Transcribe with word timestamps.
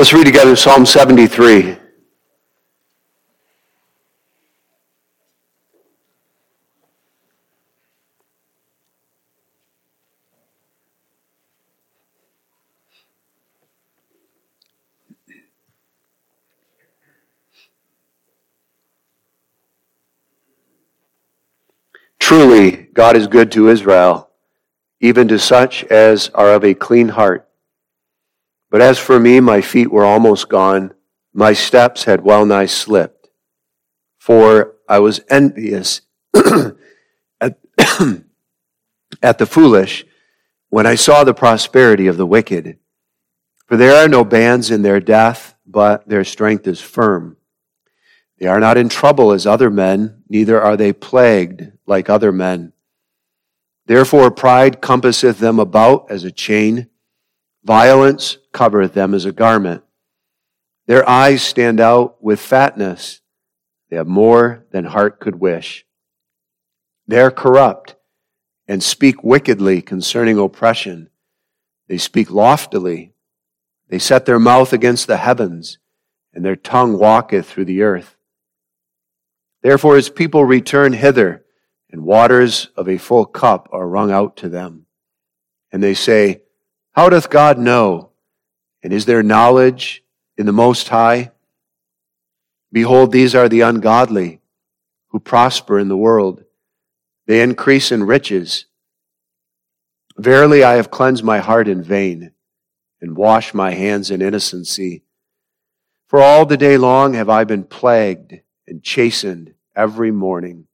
Let's 0.00 0.14
read 0.14 0.24
together 0.24 0.56
Psalm 0.56 0.86
73. 0.86 1.76
Truly, 22.18 22.70
God 22.94 23.16
is 23.16 23.26
good 23.26 23.52
to 23.52 23.68
Israel, 23.68 24.30
even 24.98 25.28
to 25.28 25.38
such 25.38 25.84
as 25.84 26.30
are 26.30 26.54
of 26.54 26.64
a 26.64 26.72
clean 26.72 27.08
heart. 27.08 27.49
But 28.70 28.80
as 28.80 28.98
for 28.98 29.18
me, 29.18 29.40
my 29.40 29.60
feet 29.60 29.90
were 29.90 30.04
almost 30.04 30.48
gone. 30.48 30.94
My 31.32 31.52
steps 31.52 32.04
had 32.04 32.24
well 32.24 32.46
nigh 32.46 32.66
slipped. 32.66 33.28
For 34.18 34.76
I 34.88 35.00
was 35.00 35.20
envious 35.28 36.02
at, 36.34 37.58
at 39.22 39.38
the 39.38 39.46
foolish 39.46 40.06
when 40.68 40.86
I 40.86 40.94
saw 40.94 41.24
the 41.24 41.34
prosperity 41.34 42.06
of 42.06 42.16
the 42.16 42.26
wicked. 42.26 42.78
For 43.66 43.76
there 43.76 44.02
are 44.02 44.08
no 44.08 44.24
bands 44.24 44.70
in 44.70 44.82
their 44.82 45.00
death, 45.00 45.54
but 45.66 46.08
their 46.08 46.24
strength 46.24 46.66
is 46.66 46.80
firm. 46.80 47.36
They 48.38 48.46
are 48.46 48.60
not 48.60 48.78
in 48.78 48.88
trouble 48.88 49.32
as 49.32 49.46
other 49.46 49.70
men, 49.70 50.22
neither 50.28 50.60
are 50.60 50.76
they 50.76 50.92
plagued 50.92 51.72
like 51.86 52.08
other 52.08 52.32
men. 52.32 52.72
Therefore 53.86 54.30
pride 54.30 54.80
compasseth 54.80 55.38
them 55.38 55.58
about 55.58 56.10
as 56.10 56.24
a 56.24 56.30
chain. 56.30 56.88
Violence 57.64 58.38
covereth 58.52 58.94
them 58.94 59.14
as 59.14 59.24
a 59.24 59.32
garment. 59.32 59.82
Their 60.86 61.08
eyes 61.08 61.42
stand 61.42 61.78
out 61.78 62.22
with 62.22 62.40
fatness. 62.40 63.20
They 63.90 63.96
have 63.96 64.06
more 64.06 64.66
than 64.72 64.84
heart 64.86 65.20
could 65.20 65.36
wish. 65.36 65.84
They 67.06 67.20
are 67.20 67.30
corrupt 67.30 67.96
and 68.66 68.82
speak 68.82 69.22
wickedly 69.22 69.82
concerning 69.82 70.38
oppression. 70.38 71.10
They 71.88 71.98
speak 71.98 72.30
loftily. 72.30 73.14
They 73.88 73.98
set 73.98 74.26
their 74.26 74.38
mouth 74.38 74.72
against 74.72 75.08
the 75.08 75.16
heavens, 75.16 75.78
and 76.32 76.44
their 76.44 76.56
tongue 76.56 76.98
walketh 76.98 77.48
through 77.48 77.64
the 77.64 77.82
earth. 77.82 78.16
Therefore 79.62 79.96
his 79.96 80.08
people 80.08 80.44
return 80.44 80.92
hither, 80.92 81.44
and 81.90 82.04
waters 82.04 82.68
of 82.76 82.88
a 82.88 82.96
full 82.96 83.26
cup 83.26 83.68
are 83.72 83.88
wrung 83.88 84.12
out 84.12 84.36
to 84.38 84.48
them. 84.48 84.86
And 85.72 85.82
they 85.82 85.94
say, 85.94 86.42
How 86.92 87.08
doth 87.08 87.30
God 87.30 87.58
know? 87.58 88.10
And 88.82 88.92
is 88.92 89.06
there 89.06 89.22
knowledge 89.22 90.02
in 90.36 90.46
the 90.46 90.52
Most 90.52 90.88
High? 90.88 91.32
Behold, 92.72 93.12
these 93.12 93.34
are 93.34 93.48
the 93.48 93.60
ungodly 93.60 94.40
who 95.08 95.20
prosper 95.20 95.78
in 95.78 95.88
the 95.88 95.96
world. 95.96 96.44
They 97.26 97.42
increase 97.42 97.92
in 97.92 98.04
riches. 98.04 98.66
Verily, 100.16 100.62
I 100.64 100.74
have 100.74 100.90
cleansed 100.90 101.24
my 101.24 101.38
heart 101.38 101.68
in 101.68 101.82
vain 101.82 102.32
and 103.00 103.16
washed 103.16 103.54
my 103.54 103.72
hands 103.72 104.10
in 104.10 104.20
innocency. 104.20 105.04
For 106.08 106.20
all 106.20 106.44
the 106.44 106.56
day 106.56 106.76
long 106.76 107.14
have 107.14 107.28
I 107.28 107.44
been 107.44 107.64
plagued 107.64 108.40
and 108.66 108.82
chastened 108.82 109.54
every 109.76 110.10
morning. 110.10 110.66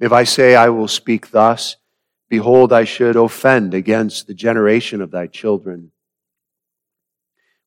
If 0.00 0.12
I 0.12 0.24
say 0.24 0.54
I 0.54 0.70
will 0.70 0.88
speak 0.88 1.30
thus, 1.30 1.76
behold, 2.28 2.72
I 2.72 2.84
should 2.84 3.16
offend 3.16 3.74
against 3.74 4.26
the 4.26 4.34
generation 4.34 5.00
of 5.00 5.10
thy 5.10 5.26
children. 5.26 5.90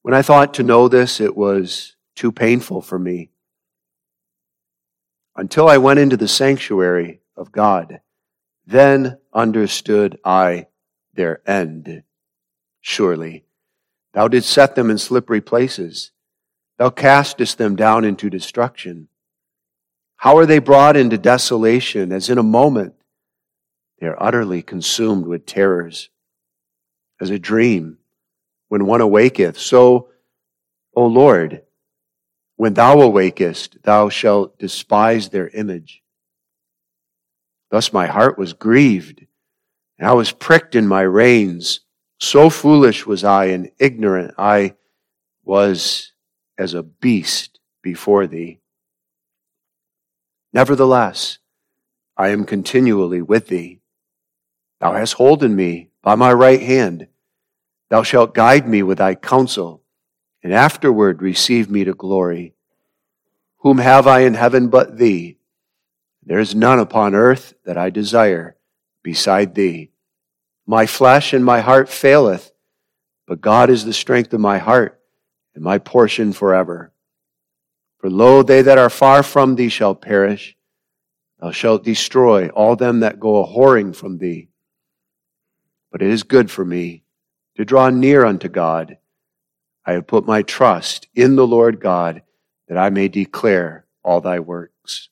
When 0.01 0.13
I 0.13 0.21
thought 0.21 0.53
to 0.55 0.63
know 0.63 0.87
this, 0.87 1.19
it 1.19 1.35
was 1.35 1.95
too 2.15 2.31
painful 2.31 2.81
for 2.81 2.97
me. 2.97 3.29
Until 5.35 5.67
I 5.67 5.77
went 5.77 5.99
into 5.99 6.17
the 6.17 6.27
sanctuary 6.27 7.21
of 7.35 7.51
God, 7.51 8.01
then 8.65 9.17
understood 9.33 10.19
I 10.23 10.67
their 11.13 11.41
end. 11.49 12.03
Surely, 12.81 13.45
thou 14.13 14.27
didst 14.27 14.49
set 14.49 14.75
them 14.75 14.89
in 14.89 14.97
slippery 14.97 15.41
places. 15.41 16.11
Thou 16.77 16.89
castest 16.89 17.57
them 17.57 17.75
down 17.75 18.05
into 18.05 18.29
destruction. 18.29 19.09
How 20.17 20.37
are 20.37 20.45
they 20.45 20.59
brought 20.59 20.97
into 20.97 21.17
desolation 21.17 22.11
as 22.11 22.29
in 22.29 22.37
a 22.37 22.43
moment 22.43 22.95
they 23.99 24.07
are 24.07 24.21
utterly 24.21 24.61
consumed 24.61 25.25
with 25.25 25.45
terrors? 25.45 26.09
As 27.19 27.29
a 27.29 27.39
dream 27.39 27.97
when 28.67 28.85
one 28.85 29.01
awaketh, 29.01 29.57
so, 29.57 30.09
O 30.95 31.05
Lord, 31.07 31.63
when 32.57 32.73
thou 32.73 32.97
awakest, 32.97 33.81
thou 33.83 34.09
shalt 34.09 34.59
despise 34.59 35.29
their 35.29 35.47
image. 35.49 36.03
Thus 37.69 37.93
my 37.93 38.07
heart 38.07 38.37
was 38.37 38.53
grieved, 38.53 39.25
and 39.97 40.07
I 40.07 40.13
was 40.13 40.31
pricked 40.31 40.75
in 40.75 40.87
my 40.87 41.01
reins. 41.01 41.81
So 42.19 42.49
foolish 42.49 43.05
was 43.05 43.23
I 43.23 43.45
and 43.45 43.71
ignorant 43.79 44.33
I 44.37 44.75
was 45.43 46.13
as 46.57 46.73
a 46.73 46.83
beast 46.83 47.59
before 47.81 48.27
thee. 48.27 48.59
Nevertheless, 50.53 51.39
I 52.15 52.29
am 52.29 52.45
continually 52.45 53.21
with 53.21 53.47
thee. 53.47 53.76
Thou 54.79 54.93
hast 54.93 55.13
holden 55.13 55.55
me 55.55 55.89
by 56.03 56.15
my 56.15 56.31
right 56.31 56.61
hand. 56.61 57.07
Thou 57.89 58.03
shalt 58.03 58.33
guide 58.33 58.67
me 58.67 58.83
with 58.83 58.99
thy 58.99 59.15
counsel, 59.15 59.81
and 60.43 60.53
afterward 60.53 61.21
receive 61.21 61.69
me 61.69 61.83
to 61.83 61.93
glory. 61.93 62.53
Whom 63.59 63.79
have 63.79 64.07
I 64.07 64.19
in 64.21 64.35
heaven 64.35 64.67
but 64.69 64.97
thee? 64.97 65.37
There 66.23 66.39
is 66.39 66.53
none 66.53 66.79
upon 66.79 67.15
earth 67.15 67.53
that 67.65 67.77
I 67.77 67.89
desire 67.89 68.57
beside 69.01 69.55
thee. 69.55 69.91
My 70.65 70.85
flesh 70.85 71.33
and 71.33 71.45
my 71.45 71.61
heart 71.61 71.87
faileth, 71.87 72.51
but 73.25 73.41
God 73.41 73.69
is 73.69 73.85
the 73.85 73.93
strength 73.93 74.33
of 74.33 74.41
my 74.41 74.57
heart 74.57 74.99
and 75.55 75.63
my 75.63 75.77
portion 75.77 76.33
forever. 76.33 76.91
For 77.99 78.09
lo, 78.09 78.43
they 78.43 78.61
that 78.61 78.77
are 78.77 78.89
far 78.89 79.23
from 79.23 79.55
thee 79.55 79.69
shall 79.69 79.95
perish. 79.95 80.55
Thou 81.39 81.51
shalt 81.51 81.83
destroy 81.83 82.49
all 82.49 82.75
them 82.75 82.99
that 82.99 83.19
go 83.19 83.43
a 83.43 83.47
whoring 83.47 83.95
from 83.95 84.17
thee. 84.17 84.49
But 85.91 86.01
it 86.01 86.09
is 86.09 86.23
good 86.23 86.51
for 86.51 86.65
me 86.65 87.03
to 87.55 87.65
draw 87.65 87.89
near 87.89 88.25
unto 88.25 88.47
God. 88.47 88.97
I 89.85 89.93
have 89.93 90.07
put 90.07 90.27
my 90.27 90.41
trust 90.41 91.07
in 91.15 91.35
the 91.35 91.47
Lord 91.47 91.79
God 91.79 92.21
that 92.67 92.77
I 92.77 92.89
may 92.89 93.07
declare 93.07 93.85
all 94.03 94.21
thy 94.21 94.39
works. 94.39 95.09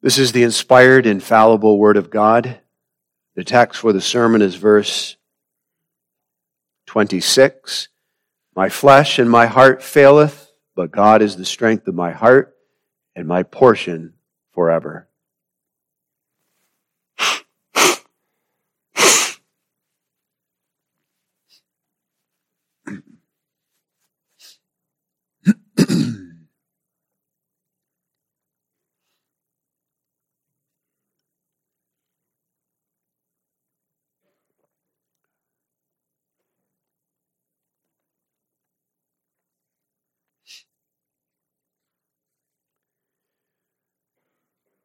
This 0.00 0.18
is 0.18 0.32
the 0.32 0.42
inspired, 0.42 1.06
infallible 1.06 1.78
Word 1.78 1.96
of 1.96 2.10
God. 2.10 2.60
The 3.34 3.44
text 3.44 3.80
for 3.80 3.92
the 3.92 4.00
sermon 4.00 4.42
is 4.42 4.54
verse 4.54 5.16
26. 6.86 7.88
My 8.54 8.68
flesh 8.68 9.18
and 9.18 9.30
my 9.30 9.46
heart 9.46 9.82
faileth, 9.82 10.52
but 10.76 10.90
God 10.90 11.22
is 11.22 11.36
the 11.36 11.44
strength 11.44 11.88
of 11.88 11.94
my 11.94 12.12
heart 12.12 12.56
and 13.16 13.26
my 13.26 13.42
portion 13.42 14.14
forever. 14.52 15.07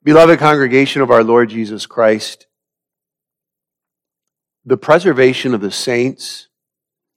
Beloved 0.03 0.38
congregation 0.38 1.01
of 1.01 1.11
our 1.11 1.23
Lord 1.23 1.50
Jesus 1.50 1.85
Christ, 1.85 2.47
the 4.65 4.75
preservation 4.75 5.53
of 5.53 5.61
the 5.61 5.71
saints 5.71 6.50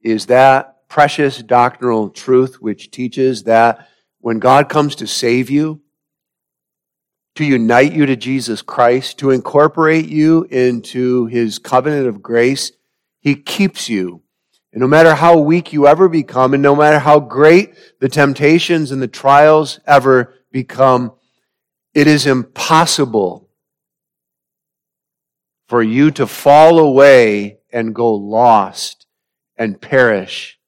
is 0.03 0.27
that 0.27 0.89
precious 0.89 1.43
doctrinal 1.43 2.11
truth 2.11 2.63
which 2.63 2.93
teaches 2.93 3.43
that 3.43 3.89
when 4.21 4.39
God 4.39 4.69
comes 4.69 4.95
to 4.97 5.07
save 5.09 5.51
you, 5.51 5.81
to 7.35 7.45
unite 7.45 7.93
you 7.93 8.07
to 8.07 8.15
Jesus 8.15 8.63
Christ, 8.63 9.19
to 9.19 9.33
incorporate 9.33 10.07
you 10.07 10.45
into 10.45 11.27
his 11.27 11.59
covenant 11.59 12.07
of 12.07 12.23
grace, 12.23 12.71
he 13.19 13.35
keeps 13.35 13.89
you. 13.89 14.23
And 14.73 14.81
no 14.81 14.87
matter 14.87 15.17
how 15.17 15.39
weak 15.39 15.73
you 15.73 15.89
ever 15.89 16.09
become, 16.09 16.55
and 16.55 16.63
no 16.63 16.77
matter 16.77 17.01
how 17.01 17.19
great 17.19 17.75
the 17.99 18.09
temptations 18.09 18.93
and 18.93 19.03
the 19.03 19.09
trials 19.09 19.81
ever 19.89 20.35
become, 20.53 21.16
it 21.97 22.07
is 22.07 22.27
impossible 22.27 23.49
for 25.67 25.83
you 25.83 26.11
to 26.11 26.27
fall 26.27 26.79
away 26.79 27.57
and 27.73 27.95
go 27.95 28.13
lost 28.13 29.07
and 29.57 29.81
perish. 29.81 30.59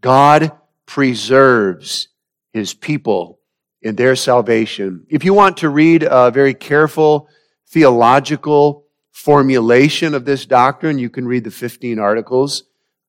God 0.00 0.52
preserves 0.86 2.08
his 2.54 2.72
people 2.72 3.38
in 3.82 3.96
their 3.96 4.16
salvation. 4.16 5.04
If 5.10 5.26
you 5.26 5.34
want 5.34 5.58
to 5.58 5.68
read 5.68 6.08
a 6.10 6.30
very 6.30 6.54
careful 6.54 7.28
theological 7.68 8.86
formulation 9.12 10.14
of 10.14 10.24
this 10.24 10.46
doctrine, 10.46 10.98
you 10.98 11.10
can 11.10 11.26
read 11.26 11.44
the 11.44 11.50
15 11.50 11.98
articles 11.98 12.62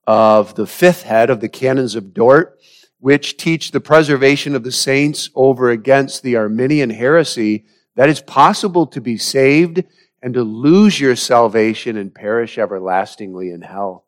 of 0.05 0.53
the 0.55 0.67
fifth 0.67 1.03
head 1.03 1.29
of 1.29 1.39
the 1.39 1.47
Canons 1.47 1.95
of 1.95 2.13
Dort, 2.13 2.59
which 2.99 3.37
teach 3.37 3.71
the 3.71 3.79
preservation 3.79 4.55
of 4.55 4.63
the 4.63 4.71
saints 4.71 5.29
over 5.35 5.69
against 5.69 6.23
the 6.23 6.35
Arminian 6.35 6.89
heresy 6.89 7.65
that 7.95 8.09
it's 8.09 8.21
possible 8.21 8.87
to 8.87 9.01
be 9.01 9.17
saved 9.17 9.83
and 10.21 10.33
to 10.33 10.43
lose 10.43 10.99
your 10.99 11.15
salvation 11.15 11.97
and 11.97 12.13
perish 12.13 12.57
everlastingly 12.57 13.51
in 13.51 13.61
hell. 13.61 14.05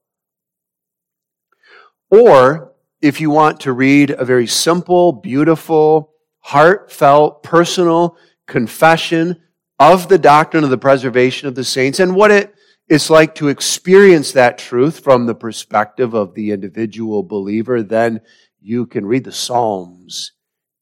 Or, 2.10 2.74
if 3.02 3.22
you 3.22 3.30
want 3.30 3.60
to 3.62 3.74
read 3.74 4.12
a 4.12 4.26
very 4.26 4.48
simple, 4.48 5.14
beautiful, 5.14 6.12
heartfelt, 6.40 7.44
personal 7.44 8.18
confession 8.48 9.42
of 9.78 10.10
the 10.10 10.18
doctrine 10.18 10.64
of 10.64 10.70
the 10.70 10.78
preservation 10.78 11.48
of 11.48 11.56
the 11.56 11.64
saints 11.64 12.00
and 12.00 12.16
what 12.16 12.32
it 12.32 12.54
is 12.90 13.10
like 13.10 13.36
to 13.36 13.48
experience 13.48 14.32
that 14.32 14.58
truth 14.58 15.00
from 15.00 15.26
the 15.26 15.36
perspective 15.36 16.16
of 16.16 16.34
the 16.34 16.52
individual 16.52 17.22
believer, 17.22 17.84
then 17.84 18.20
you 18.62 18.86
can 18.86 19.06
read 19.06 19.24
the 19.24 19.32
Psalms 19.32 20.34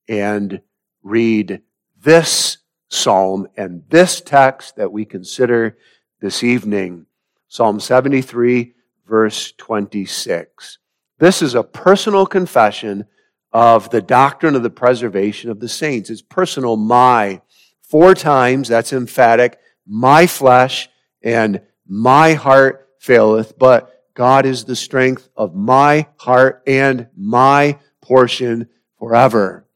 and 0.08 0.62
read 1.04 1.62
this 2.00 2.58
psalm 2.90 3.48
and 3.58 3.84
this 3.90 4.22
text 4.22 4.78
that 4.78 4.92
we 4.92 5.06
consider 5.06 5.78
this 6.22 6.44
evening 6.44 7.06
Psalm 7.50 7.80
73, 7.80 8.74
verse 9.08 9.54
26. 9.54 10.80
This 11.18 11.42
is 11.42 11.56
a 11.56 11.64
personal 11.64 12.26
confession 12.26 13.06
of 13.54 13.90
the 13.90 14.02
doctrine 14.02 14.56
of 14.56 14.64
the 14.64 14.70
preservation 14.70 15.50
of 15.50 15.62
the 15.62 15.70
saints. 15.70 16.10
It's 16.10 16.22
personal, 16.22 16.76
my. 16.76 17.42
Four 17.82 18.16
times, 18.16 18.68
that's 18.68 18.92
emphatic. 18.92 19.60
My 19.88 20.28
flesh 20.28 20.90
and 21.22 21.62
my 21.88 22.34
heart 22.34 22.90
faileth, 23.00 23.58
but 23.58 23.97
God 24.18 24.48
is 24.48 24.66
the 24.66 24.76
strength 24.76 25.30
of 25.38 25.54
my 25.54 26.08
heart 26.18 26.64
and 26.66 27.08
my 27.16 27.78
portion 28.02 28.68
forever. 28.98 29.68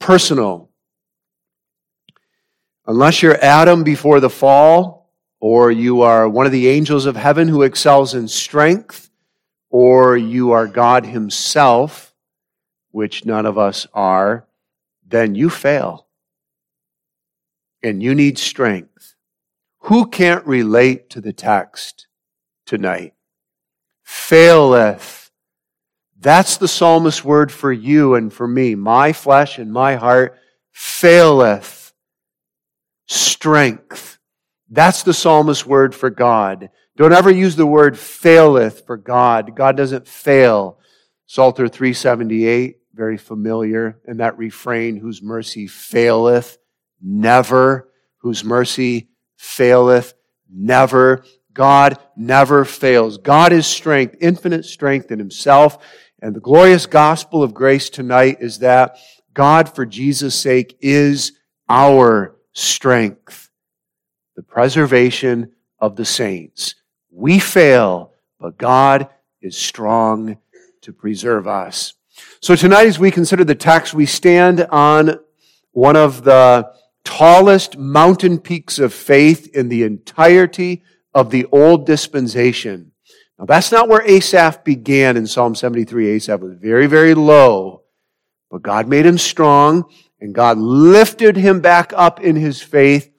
Personal. 0.00 0.70
Unless 2.86 3.20
you're 3.20 3.44
Adam 3.44 3.84
before 3.84 4.18
the 4.18 4.30
fall, 4.30 5.12
or 5.40 5.70
you 5.70 6.00
are 6.00 6.26
one 6.26 6.46
of 6.46 6.52
the 6.52 6.68
angels 6.68 7.04
of 7.04 7.16
heaven 7.16 7.48
who 7.48 7.60
excels 7.60 8.14
in 8.14 8.28
strength, 8.28 9.10
or 9.68 10.16
you 10.16 10.52
are 10.52 10.66
God 10.66 11.04
Himself, 11.04 12.14
which 12.92 13.26
none 13.26 13.44
of 13.44 13.58
us 13.58 13.86
are, 13.92 14.46
then 15.06 15.34
you 15.34 15.50
fail. 15.50 16.06
And 17.82 18.02
you 18.02 18.14
need 18.14 18.38
strength. 18.38 19.16
Who 19.80 20.06
can't 20.06 20.46
relate 20.46 21.10
to 21.10 21.20
the 21.20 21.34
text 21.34 22.06
tonight? 22.64 23.12
Faileth. 24.12 25.30
That's 26.20 26.58
the 26.58 26.68
psalmist's 26.68 27.24
word 27.24 27.50
for 27.50 27.72
you 27.72 28.14
and 28.14 28.30
for 28.30 28.46
me. 28.46 28.74
My 28.74 29.14
flesh 29.14 29.58
and 29.58 29.72
my 29.72 29.96
heart 29.96 30.38
faileth 30.70 31.94
strength. 33.06 34.18
That's 34.70 35.02
the 35.02 35.14
psalmist's 35.14 35.64
word 35.64 35.94
for 35.94 36.10
God. 36.10 36.68
Don't 36.96 37.14
ever 37.14 37.30
use 37.30 37.56
the 37.56 37.66
word 37.66 37.98
faileth 37.98 38.84
for 38.86 38.98
God. 38.98 39.56
God 39.56 39.78
doesn't 39.78 40.06
fail. 40.06 40.78
Psalter 41.26 41.66
378, 41.68 42.76
very 42.92 43.16
familiar, 43.16 43.98
and 44.06 44.20
that 44.20 44.36
refrain, 44.36 44.98
whose 44.98 45.22
mercy 45.22 45.66
faileth 45.66 46.58
never, 47.00 47.88
whose 48.18 48.44
mercy 48.44 49.08
faileth 49.36 50.12
never. 50.50 51.24
God 51.54 51.98
never 52.16 52.64
fails. 52.64 53.18
God 53.18 53.52
is 53.52 53.66
strength, 53.66 54.16
infinite 54.20 54.64
strength 54.64 55.10
in 55.10 55.18
himself. 55.18 55.78
And 56.20 56.34
the 56.34 56.40
glorious 56.40 56.86
gospel 56.86 57.42
of 57.42 57.52
grace 57.52 57.90
tonight 57.90 58.38
is 58.40 58.60
that 58.60 58.96
God, 59.34 59.74
for 59.74 59.84
Jesus' 59.84 60.38
sake, 60.38 60.76
is 60.80 61.32
our 61.68 62.36
strength, 62.52 63.50
the 64.36 64.42
preservation 64.42 65.52
of 65.78 65.96
the 65.96 66.04
saints. 66.04 66.74
We 67.10 67.38
fail, 67.38 68.12
but 68.38 68.58
God 68.58 69.08
is 69.40 69.56
strong 69.56 70.38
to 70.82 70.92
preserve 70.92 71.46
us. 71.46 71.94
So 72.40 72.56
tonight, 72.56 72.86
as 72.86 72.98
we 72.98 73.10
consider 73.10 73.44
the 73.44 73.54
text, 73.54 73.94
we 73.94 74.06
stand 74.06 74.60
on 74.70 75.18
one 75.72 75.96
of 75.96 76.24
the 76.24 76.72
tallest 77.04 77.76
mountain 77.76 78.38
peaks 78.38 78.78
of 78.78 78.92
faith 78.92 79.54
in 79.54 79.68
the 79.68 79.82
entirety 79.82 80.82
of 81.14 81.30
the 81.30 81.46
old 81.52 81.86
dispensation. 81.86 82.92
Now, 83.38 83.46
that's 83.46 83.72
not 83.72 83.88
where 83.88 84.02
Asaph 84.02 84.64
began 84.64 85.16
in 85.16 85.26
Psalm 85.26 85.54
73. 85.54 86.10
Asaph 86.10 86.40
was 86.40 86.54
very, 86.54 86.86
very 86.86 87.14
low, 87.14 87.82
but 88.50 88.62
God 88.62 88.88
made 88.88 89.06
him 89.06 89.18
strong 89.18 89.84
and 90.20 90.34
God 90.34 90.58
lifted 90.58 91.36
him 91.36 91.60
back 91.60 91.92
up 91.94 92.20
in 92.20 92.36
his 92.36 92.62
faith. 92.62 93.10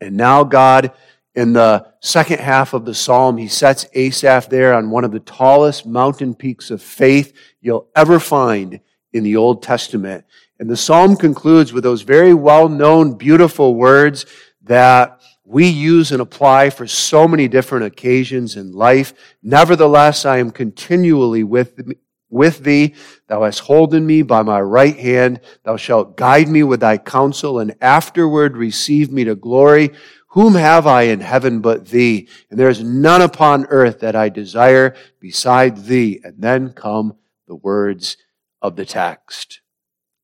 And 0.00 0.16
now 0.16 0.44
God, 0.44 0.92
in 1.34 1.54
the 1.54 1.86
second 2.00 2.40
half 2.40 2.74
of 2.74 2.84
the 2.84 2.94
psalm, 2.94 3.38
he 3.38 3.48
sets 3.48 3.86
Asaph 3.94 4.48
there 4.48 4.74
on 4.74 4.90
one 4.90 5.04
of 5.04 5.12
the 5.12 5.20
tallest 5.20 5.86
mountain 5.86 6.34
peaks 6.34 6.70
of 6.70 6.82
faith 6.82 7.32
you'll 7.60 7.88
ever 7.96 8.20
find 8.20 8.80
in 9.12 9.24
the 9.24 9.36
Old 9.36 9.62
Testament. 9.62 10.24
And 10.60 10.68
the 10.68 10.76
psalm 10.76 11.16
concludes 11.16 11.72
with 11.72 11.84
those 11.84 12.02
very 12.02 12.34
well 12.34 12.68
known, 12.68 13.14
beautiful 13.14 13.74
words 13.74 14.26
that 14.64 15.20
we 15.48 15.66
use 15.66 16.12
and 16.12 16.20
apply 16.20 16.68
for 16.68 16.86
so 16.86 17.26
many 17.26 17.48
different 17.48 17.86
occasions 17.86 18.54
in 18.54 18.72
life. 18.72 19.14
Nevertheless, 19.42 20.26
I 20.26 20.36
am 20.38 20.50
continually 20.50 21.42
with, 21.42 21.80
with 22.28 22.58
thee. 22.64 22.94
Thou 23.28 23.44
hast 23.44 23.60
holden 23.60 24.06
me 24.06 24.20
by 24.20 24.42
my 24.42 24.60
right 24.60 24.96
hand. 24.96 25.40
Thou 25.62 25.78
shalt 25.78 26.18
guide 26.18 26.48
me 26.48 26.62
with 26.64 26.80
thy 26.80 26.98
counsel 26.98 27.60
and 27.60 27.74
afterward 27.80 28.58
receive 28.58 29.10
me 29.10 29.24
to 29.24 29.34
glory. 29.34 29.92
Whom 30.32 30.54
have 30.54 30.86
I 30.86 31.04
in 31.04 31.20
heaven 31.20 31.60
but 31.62 31.86
thee? 31.86 32.28
And 32.50 32.60
there 32.60 32.68
is 32.68 32.84
none 32.84 33.22
upon 33.22 33.64
earth 33.70 34.00
that 34.00 34.14
I 34.14 34.28
desire 34.28 34.94
beside 35.18 35.86
thee. 35.86 36.20
And 36.22 36.34
then 36.38 36.74
come 36.74 37.16
the 37.46 37.56
words 37.56 38.18
of 38.60 38.76
the 38.76 38.84
text. 38.84 39.62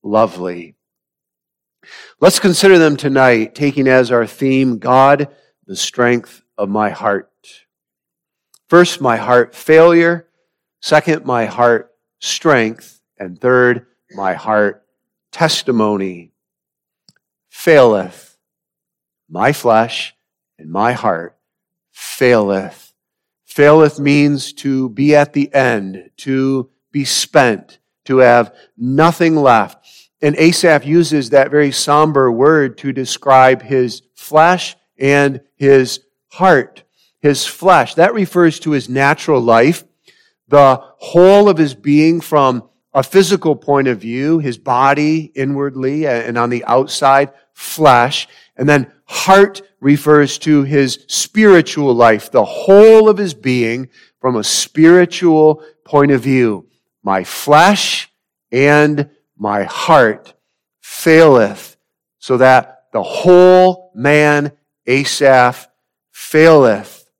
Lovely. 0.03 0.75
Let's 2.25 2.41
consider 2.41 2.79
them 2.79 2.97
tonight, 2.97 3.55
taking 3.55 3.87
as 3.87 4.11
our 4.11 4.27
theme, 4.27 4.79
God, 4.79 5.29
the 5.67 5.77
strength 5.77 6.43
of 6.57 6.71
my 6.71 6.89
heart. 6.89 7.31
First, 8.67 9.03
my 9.03 9.19
heart 9.19 9.55
failure. 9.55 10.27
Second, 10.81 11.27
my 11.27 11.45
heart 11.45 11.93
strength. 12.21 13.03
And 13.19 13.39
third, 13.39 13.85
my 14.13 14.33
heart 14.33 14.87
testimony 15.33 16.33
faileth. 17.51 18.39
My 19.29 19.53
flesh 19.53 20.17
and 20.59 20.71
my 20.71 20.93
heart 20.93 21.37
faileth. 21.91 22.95
Faileth 23.45 24.01
means 24.01 24.55
to 24.55 24.89
be 24.89 25.15
at 25.15 25.35
the 25.35 25.53
end, 25.53 26.09
to 26.17 26.71
be 26.91 27.05
spent, 27.05 27.81
to 28.07 28.17
have 28.21 28.55
nothing 28.79 29.37
left. 29.37 29.87
And 30.25 30.35
Asaph 30.37 30.87
uses 30.87 31.31
that 31.31 31.51
very 31.51 31.71
somber 31.71 32.33
word 32.33 32.79
to 32.79 32.95
describe 32.95 33.61
his 33.61 34.01
flesh 34.15 34.75
and 34.99 35.43
his 35.57 36.01
heart. 36.29 36.83
His 37.21 37.45
flesh. 37.45 37.93
That 37.97 38.15
refers 38.15 38.59
to 38.61 38.71
his 38.71 38.89
natural 38.89 39.43
life 39.43 39.85
the 40.49 40.81
whole 40.97 41.51
of 41.51 41.59
his 41.59 41.75
being 41.75 42.23
from 42.23 42.71
a 42.95 43.03
physical 43.03 43.55
point 43.55 43.87
of 43.87 44.01
view, 44.01 44.39
his 44.39 44.57
body 44.57 45.31
inwardly 45.35 46.07
and 46.07 46.39
on 46.39 46.49
the 46.49 46.65
outside, 46.65 47.31
flesh. 47.53 48.27
And 48.57 48.67
then 48.67 48.91
heart 49.05 49.61
refers 49.79 50.39
to 50.39 50.63
his 50.63 51.05
spiritual 51.07 51.93
life, 51.93 52.31
the 52.31 52.47
whole 52.47 53.11
of 53.11 53.19
his 53.19 53.35
being 53.35 53.91
from 54.23 54.37
a 54.37 54.45
spiritual 54.45 55.63
point 55.85 56.13
of 56.13 56.23
view. 56.23 56.67
My 57.03 57.25
flesh 57.25 58.11
and 58.51 59.11
my 59.37 59.65
heart 59.65 60.35
faileth, 60.81 61.77
so 62.19 62.37
that 62.37 62.85
the 62.93 63.03
whole 63.03 63.93
man, 63.95 64.53
Asaph, 64.87 65.69
faileth. 66.13 67.11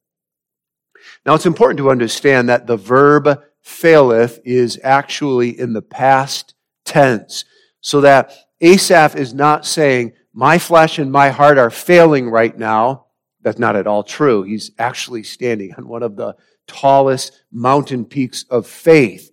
Now 1.27 1.35
it's 1.35 1.47
important 1.47 1.79
to 1.79 1.91
understand 1.91 2.49
that 2.49 2.67
the 2.67 2.77
verb 2.77 3.43
faileth 3.63 4.41
is 4.45 4.79
actually 4.83 5.59
in 5.59 5.73
the 5.73 5.83
past 5.83 6.55
tense, 6.85 7.45
so 7.81 8.03
that 8.03 8.33
Asaph 8.61 9.17
is 9.17 9.35
not 9.35 9.67
saying, 9.67 10.13
my 10.33 10.59
flesh 10.59 10.99
and 10.99 11.13
my 11.13 11.31
heart 11.31 11.59
are 11.59 11.71
failing 11.71 12.29
right 12.29 12.57
now. 12.57 13.07
That's 13.43 13.59
not 13.59 13.77
at 13.77 13.87
all 13.87 14.03
true. 14.03 14.43
He's 14.43 14.71
actually 14.79 15.23
standing 15.23 15.75
on 15.75 15.87
one 15.87 16.03
of 16.03 16.17
the 16.17 16.35
tallest 16.67 17.45
mountain 17.53 18.05
peaks 18.05 18.45
of 18.51 18.67
faith. 18.67 19.31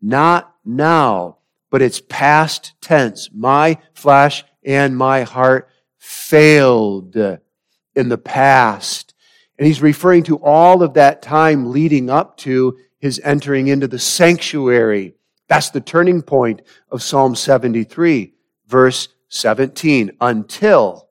Not 0.00 0.54
now, 0.64 1.38
but 1.70 1.82
it's 1.82 2.00
past 2.00 2.74
tense. 2.80 3.30
My 3.32 3.78
flesh 3.94 4.44
and 4.64 4.96
my 4.96 5.22
heart 5.22 5.68
failed 5.98 7.16
in 7.16 8.08
the 8.08 8.18
past. 8.18 9.14
And 9.58 9.66
he's 9.66 9.82
referring 9.82 10.24
to 10.24 10.36
all 10.38 10.82
of 10.82 10.94
that 10.94 11.22
time 11.22 11.70
leading 11.70 12.10
up 12.10 12.36
to 12.38 12.78
his 12.98 13.20
entering 13.24 13.68
into 13.68 13.88
the 13.88 13.98
sanctuary. 13.98 15.14
That's 15.48 15.70
the 15.70 15.80
turning 15.80 16.22
point 16.22 16.62
of 16.90 17.02
Psalm 17.02 17.34
73, 17.34 18.32
verse 18.66 19.08
17. 19.28 20.12
Until, 20.20 21.08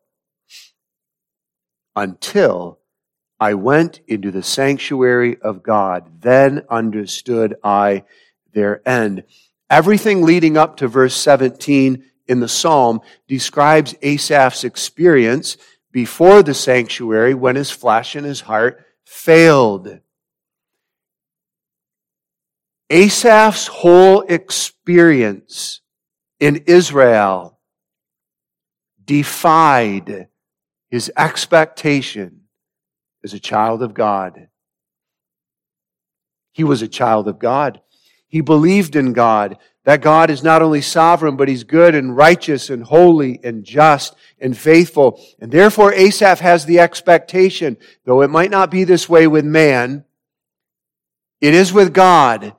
until 1.96 2.80
I 3.40 3.54
went 3.54 4.02
into 4.08 4.32
the 4.32 4.44
sanctuary 4.44 5.40
of 5.42 5.64
God, 5.64 6.22
then 6.22 6.66
understood 6.70 7.56
I 7.64 8.04
their 8.54 8.88
end. 8.88 9.24
Everything 9.70 10.24
leading 10.24 10.58
up 10.58 10.78
to 10.78 10.88
verse 10.88 11.16
17 11.16 12.04
in 12.28 12.40
the 12.40 12.48
psalm 12.48 13.02
describes 13.28 13.96
Asaph's 14.02 14.64
experience 14.64 15.58
before 15.92 16.44
the 16.44 16.54
sanctuary 16.54 17.34
when 17.34 17.56
his 17.56 17.72
flesh 17.72 18.16
and 18.16 18.26
his 18.26 18.42
heart 18.42 18.86
failed. 19.06 20.00
Asaph's 22.90 23.68
whole 23.68 24.22
experience 24.22 25.82
in 26.40 26.64
Israel 26.66 27.60
defied 29.04 30.28
his 30.90 31.12
expectation 31.16 32.42
as 33.24 33.34
a 33.34 33.40
child 33.40 33.84
of 33.84 33.94
God. 33.94 34.48
He 36.52 36.64
was 36.64 36.82
a 36.82 36.88
child 36.88 37.28
of 37.28 37.38
God. 37.38 37.82
He 38.30 38.42
believed 38.42 38.96
in 38.96 39.12
God, 39.12 39.58
that 39.84 40.02
God 40.02 40.30
is 40.30 40.44
not 40.44 40.62
only 40.62 40.82
sovereign, 40.82 41.36
but 41.36 41.50
he's 41.50 41.64
good 41.64 41.96
and 41.96 42.16
righteous 42.16 42.70
and 42.70 42.84
holy 42.84 43.40
and 43.44 43.64
just 43.64 44.16
and 44.40 44.56
faithful. 44.56 45.20
And 45.40 45.52
therefore, 45.52 45.92
Asaph 45.94 46.40
has 46.40 46.66
the 46.66 46.80
expectation, 46.80 47.76
though 48.06 48.22
it 48.22 48.30
might 48.30 48.52
not 48.52 48.70
be 48.70 48.84
this 48.84 49.10
way 49.10 49.26
with 49.28 49.46
man, 49.46 50.06
it 51.42 51.54
is 51.54 51.74
with 51.74 51.94
God. 51.94 52.54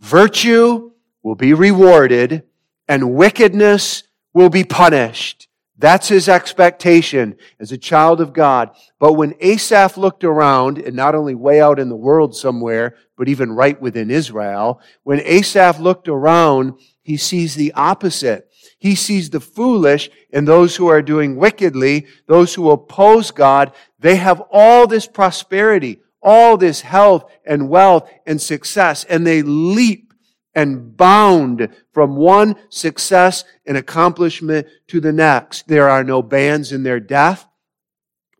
Virtue 0.00 0.90
will 1.22 1.36
be 1.36 1.54
rewarded 1.54 2.42
and 2.88 3.14
wickedness 3.14 4.02
will 4.34 4.50
be 4.50 4.64
punished. 4.64 5.48
That's 5.82 6.06
his 6.06 6.28
expectation 6.28 7.34
as 7.58 7.72
a 7.72 7.76
child 7.76 8.20
of 8.20 8.32
God. 8.32 8.70
But 9.00 9.14
when 9.14 9.34
Asaph 9.40 9.96
looked 9.96 10.22
around, 10.22 10.78
and 10.78 10.94
not 10.94 11.16
only 11.16 11.34
way 11.34 11.60
out 11.60 11.80
in 11.80 11.88
the 11.88 11.96
world 11.96 12.36
somewhere, 12.36 12.94
but 13.18 13.28
even 13.28 13.50
right 13.50 13.80
within 13.82 14.08
Israel, 14.08 14.80
when 15.02 15.20
Asaph 15.24 15.80
looked 15.80 16.06
around, 16.06 16.74
he 17.02 17.16
sees 17.16 17.56
the 17.56 17.72
opposite. 17.72 18.48
He 18.78 18.94
sees 18.94 19.30
the 19.30 19.40
foolish 19.40 20.08
and 20.32 20.46
those 20.46 20.76
who 20.76 20.86
are 20.86 21.02
doing 21.02 21.34
wickedly, 21.34 22.06
those 22.28 22.54
who 22.54 22.70
oppose 22.70 23.32
God. 23.32 23.72
They 23.98 24.14
have 24.14 24.40
all 24.52 24.86
this 24.86 25.08
prosperity, 25.08 26.00
all 26.22 26.56
this 26.56 26.82
health 26.82 27.28
and 27.44 27.68
wealth 27.68 28.08
and 28.24 28.40
success, 28.40 29.02
and 29.02 29.26
they 29.26 29.42
leap 29.42 30.11
and 30.54 30.96
bound 30.96 31.68
from 31.92 32.16
one 32.16 32.56
success 32.68 33.44
and 33.66 33.76
accomplishment 33.76 34.66
to 34.88 35.00
the 35.00 35.12
next. 35.12 35.68
There 35.68 35.88
are 35.88 36.04
no 36.04 36.22
bands 36.22 36.72
in 36.72 36.82
their 36.82 37.00
death. 37.00 37.46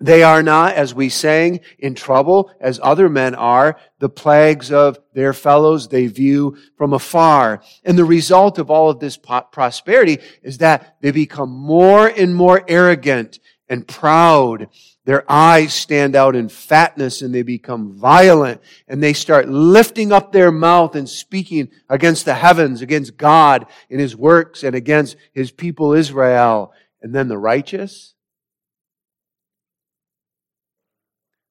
They 0.01 0.25
are 0.25 0.43
not, 0.43 0.75
as 0.75 0.93
we 0.95 1.09
sang, 1.09 1.61
in 1.79 1.95
trouble 1.95 2.51
as 2.61 2.81
other 2.83 3.09
men 3.09 3.37
are. 3.37 3.79
The 4.01 4.09
plagues 4.09 4.73
of 4.73 4.99
their 5.15 5.33
fellows 5.33 5.87
they 5.87 6.09
view 6.09 6.57
from 6.77 6.93
afar. 6.93 7.63
And 7.85 7.97
the 7.97 8.05
result 8.05 8.59
of 8.59 8.69
all 8.69 8.91
of 8.91 8.99
this 8.99 9.17
prosperity 9.17 10.19
is 10.43 10.59
that 10.59 10.97
they 11.03 11.13
become 11.13 11.51
more 11.51 12.09
and 12.09 12.35
more 12.35 12.65
arrogant 12.67 13.39
and 13.69 13.87
proud 13.87 14.69
their 15.05 15.31
eyes 15.31 15.75
stand 15.75 16.15
out 16.15 16.37
in 16.37 16.49
fatness 16.49 17.23
and 17.23 17.35
they 17.35 17.43
become 17.43 17.93
violent 17.93 18.61
and 18.87 19.03
they 19.03 19.13
start 19.13 19.49
lifting 19.49 20.13
up 20.13 20.31
their 20.31 20.53
mouth 20.53 20.95
and 20.95 21.09
speaking 21.09 21.71
against 21.89 22.25
the 22.25 22.35
heavens, 22.35 22.83
against 22.83 23.17
God 23.17 23.67
and 23.91 24.01
His 24.01 24.15
works 24.15 24.63
and 24.63 24.77
against 24.77 25.17
His 25.33 25.51
people 25.51 25.93
Israel. 25.93 26.73
And 27.01 27.13
then 27.13 27.27
the 27.27 27.39
righteous 27.39 28.15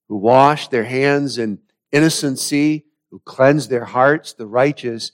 who 0.08 0.15
wash 0.15 0.70
their 0.70 0.86
hands 0.86 1.38
in 1.38 1.60
innocency, 1.91 2.86
who 3.10 3.20
cleanse 3.20 3.67
their 3.67 3.86
hearts, 3.86 4.34
the 4.34 4.48
righteous, 4.48 5.12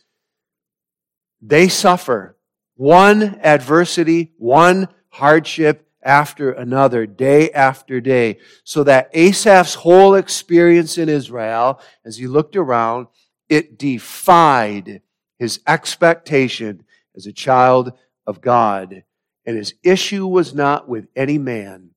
they 1.41 1.67
suffer 1.67 2.37
one 2.75 3.39
adversity, 3.41 4.33
one 4.37 4.87
hardship 5.09 5.86
after 6.07 6.51
another, 6.51 7.05
day 7.05 7.51
after 7.51 8.01
day. 8.01 8.37
So 8.63 8.83
that 8.85 9.11
Asaph's 9.13 9.75
whole 9.75 10.15
experience 10.15 10.97
in 10.97 11.09
Israel, 11.09 11.81
as 12.05 12.17
he 12.17 12.25
looked 12.25 12.55
around, 12.55 13.07
it 13.49 13.77
defied 13.77 15.01
his 15.37 15.59
expectation 15.67 16.83
as 17.15 17.27
a 17.27 17.33
child 17.33 17.91
of 18.25 18.41
God. 18.41 19.03
And 19.45 19.57
his 19.57 19.75
issue 19.83 20.25
was 20.25 20.53
not 20.55 20.89
with 20.89 21.07
any 21.15 21.37
man, 21.37 21.91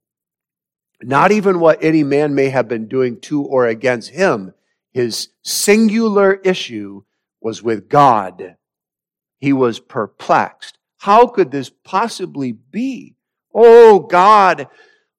not 1.03 1.33
even 1.33 1.61
what 1.61 1.83
any 1.83 2.05
man 2.05 2.35
may 2.35 2.51
have 2.51 2.69
been 2.69 2.89
doing 2.89 3.21
to 3.23 3.43
or 3.43 3.67
against 3.67 4.11
him. 4.11 4.55
His 4.93 5.29
singular 5.43 6.35
issue 6.35 7.03
was 7.41 7.63
with 7.63 7.89
God. 7.89 8.57
He 9.39 9.53
was 9.53 9.81
perplexed. 9.81 10.79
How 10.99 11.27
could 11.27 11.51
this 11.51 11.71
possibly 11.71 12.53
be? 12.53 13.17
O 13.55 14.01
God, 14.01 14.69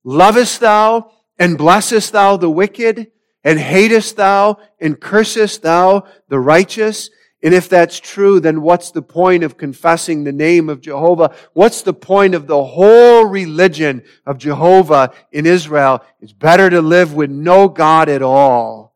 lovest 0.03 0.59
thou 0.59 1.11
and 1.37 1.57
blessest 1.57 2.11
thou 2.11 2.37
the 2.37 2.49
wicked, 2.49 3.11
and 3.43 3.59
hatest 3.59 4.15
thou 4.15 4.57
and 4.79 4.99
cursest 4.99 5.63
thou 5.63 6.05
the 6.29 6.39
righteous? 6.39 7.09
And 7.43 7.53
if 7.55 7.67
that's 7.67 7.99
true, 7.99 8.39
then 8.39 8.61
what's 8.61 8.91
the 8.91 9.01
point 9.01 9.43
of 9.43 9.57
confessing 9.57 10.23
the 10.23 10.31
name 10.31 10.69
of 10.69 10.79
Jehovah? 10.79 11.33
What's 11.53 11.81
the 11.81 11.93
point 11.93 12.35
of 12.35 12.45
the 12.45 12.63
whole 12.63 13.25
religion 13.25 14.03
of 14.27 14.37
Jehovah 14.37 15.11
in 15.31 15.47
Israel? 15.47 16.03
It's 16.19 16.33
better 16.33 16.69
to 16.69 16.81
live 16.81 17.15
with 17.15 17.31
no 17.31 17.67
God 17.67 18.09
at 18.09 18.21
all 18.21 18.95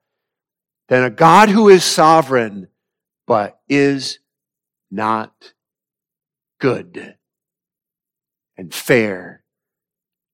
than 0.87 1.03
a 1.03 1.09
God 1.09 1.49
who 1.49 1.69
is 1.69 1.83
sovereign, 1.83 2.67
but 3.25 3.59
is 3.67 4.19
not 4.91 5.53
good 6.59 7.15
and 8.57 8.73
fair 8.73 9.43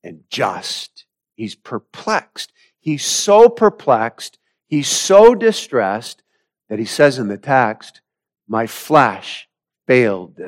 and 0.03 0.21
just. 0.29 1.05
He's 1.35 1.55
perplexed. 1.55 2.51
He's 2.79 3.05
so 3.05 3.47
perplexed, 3.47 4.39
he's 4.67 4.87
so 4.87 5.35
distressed 5.35 6.23
that 6.67 6.79
he 6.79 6.85
says 6.85 7.19
in 7.19 7.27
the 7.27 7.37
text, 7.37 8.01
My 8.47 8.65
flesh 8.65 9.47
failed. 9.85 10.39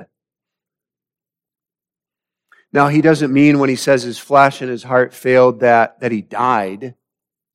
Now, 2.71 2.87
he 2.87 3.01
doesn't 3.01 3.31
mean 3.31 3.59
when 3.59 3.69
he 3.69 3.75
says 3.75 4.01
his 4.01 4.17
flesh 4.17 4.61
and 4.61 4.69
his 4.69 4.81
heart 4.81 5.13
failed 5.13 5.59
that, 5.59 5.99
that 5.99 6.11
he 6.11 6.21
died 6.21 6.95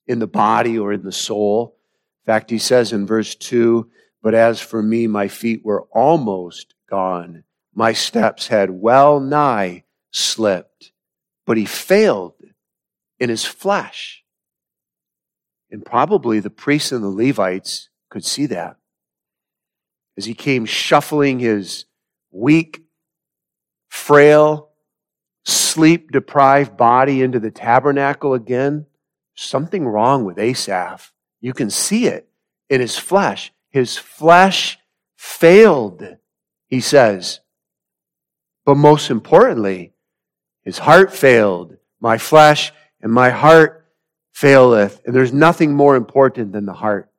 in 0.07 0.19
the 0.19 0.27
body 0.27 0.79
or 0.79 0.93
in 0.93 1.03
the 1.03 1.11
soul. 1.11 1.75
In 2.23 2.31
fact, 2.31 2.49
he 2.49 2.57
says 2.57 2.93
in 2.93 3.05
verse 3.05 3.35
2 3.35 3.89
But 4.21 4.33
as 4.33 4.61
for 4.61 4.81
me, 4.81 5.07
my 5.07 5.27
feet 5.27 5.65
were 5.65 5.87
almost 5.91 6.73
gone. 6.89 7.43
My 7.73 7.91
steps 7.91 8.47
had 8.47 8.69
well 8.69 9.19
nigh 9.19 9.83
slipped, 10.11 10.91
but 11.45 11.57
he 11.57 11.65
failed 11.65 12.33
in 13.19 13.29
his 13.29 13.45
flesh. 13.45 14.23
And 15.71 15.85
probably 15.85 16.39
the 16.39 16.49
priests 16.49 16.91
and 16.91 17.03
the 17.03 17.09
Levites 17.09 17.89
could 18.09 18.25
see 18.25 18.47
that. 18.47 18.77
As 20.17 20.25
he 20.25 20.33
came 20.33 20.65
shuffling 20.65 21.39
his 21.39 21.85
weak, 22.31 22.83
frail, 23.87 24.69
sleep 25.45 26.11
deprived 26.11 26.75
body 26.75 27.21
into 27.21 27.39
the 27.39 27.51
tabernacle 27.51 28.33
again, 28.33 28.85
something 29.35 29.87
wrong 29.87 30.25
with 30.25 30.39
Asaph. 30.39 31.13
You 31.39 31.53
can 31.53 31.69
see 31.69 32.07
it 32.07 32.27
in 32.69 32.81
his 32.81 32.97
flesh. 32.97 33.53
His 33.69 33.97
flesh 33.97 34.77
failed, 35.15 36.17
he 36.67 36.81
says. 36.81 37.39
But 38.65 38.75
most 38.75 39.09
importantly, 39.09 39.93
his 40.69 40.77
heart 40.77 41.11
failed. 41.11 41.77
My 41.99 42.19
flesh 42.19 42.71
and 43.01 43.11
my 43.11 43.31
heart 43.31 43.87
faileth. 44.33 45.01
And 45.03 45.15
there's 45.15 45.33
nothing 45.33 45.73
more 45.73 45.95
important 45.95 46.51
than 46.51 46.67
the 46.67 46.73
heart. 46.73 47.09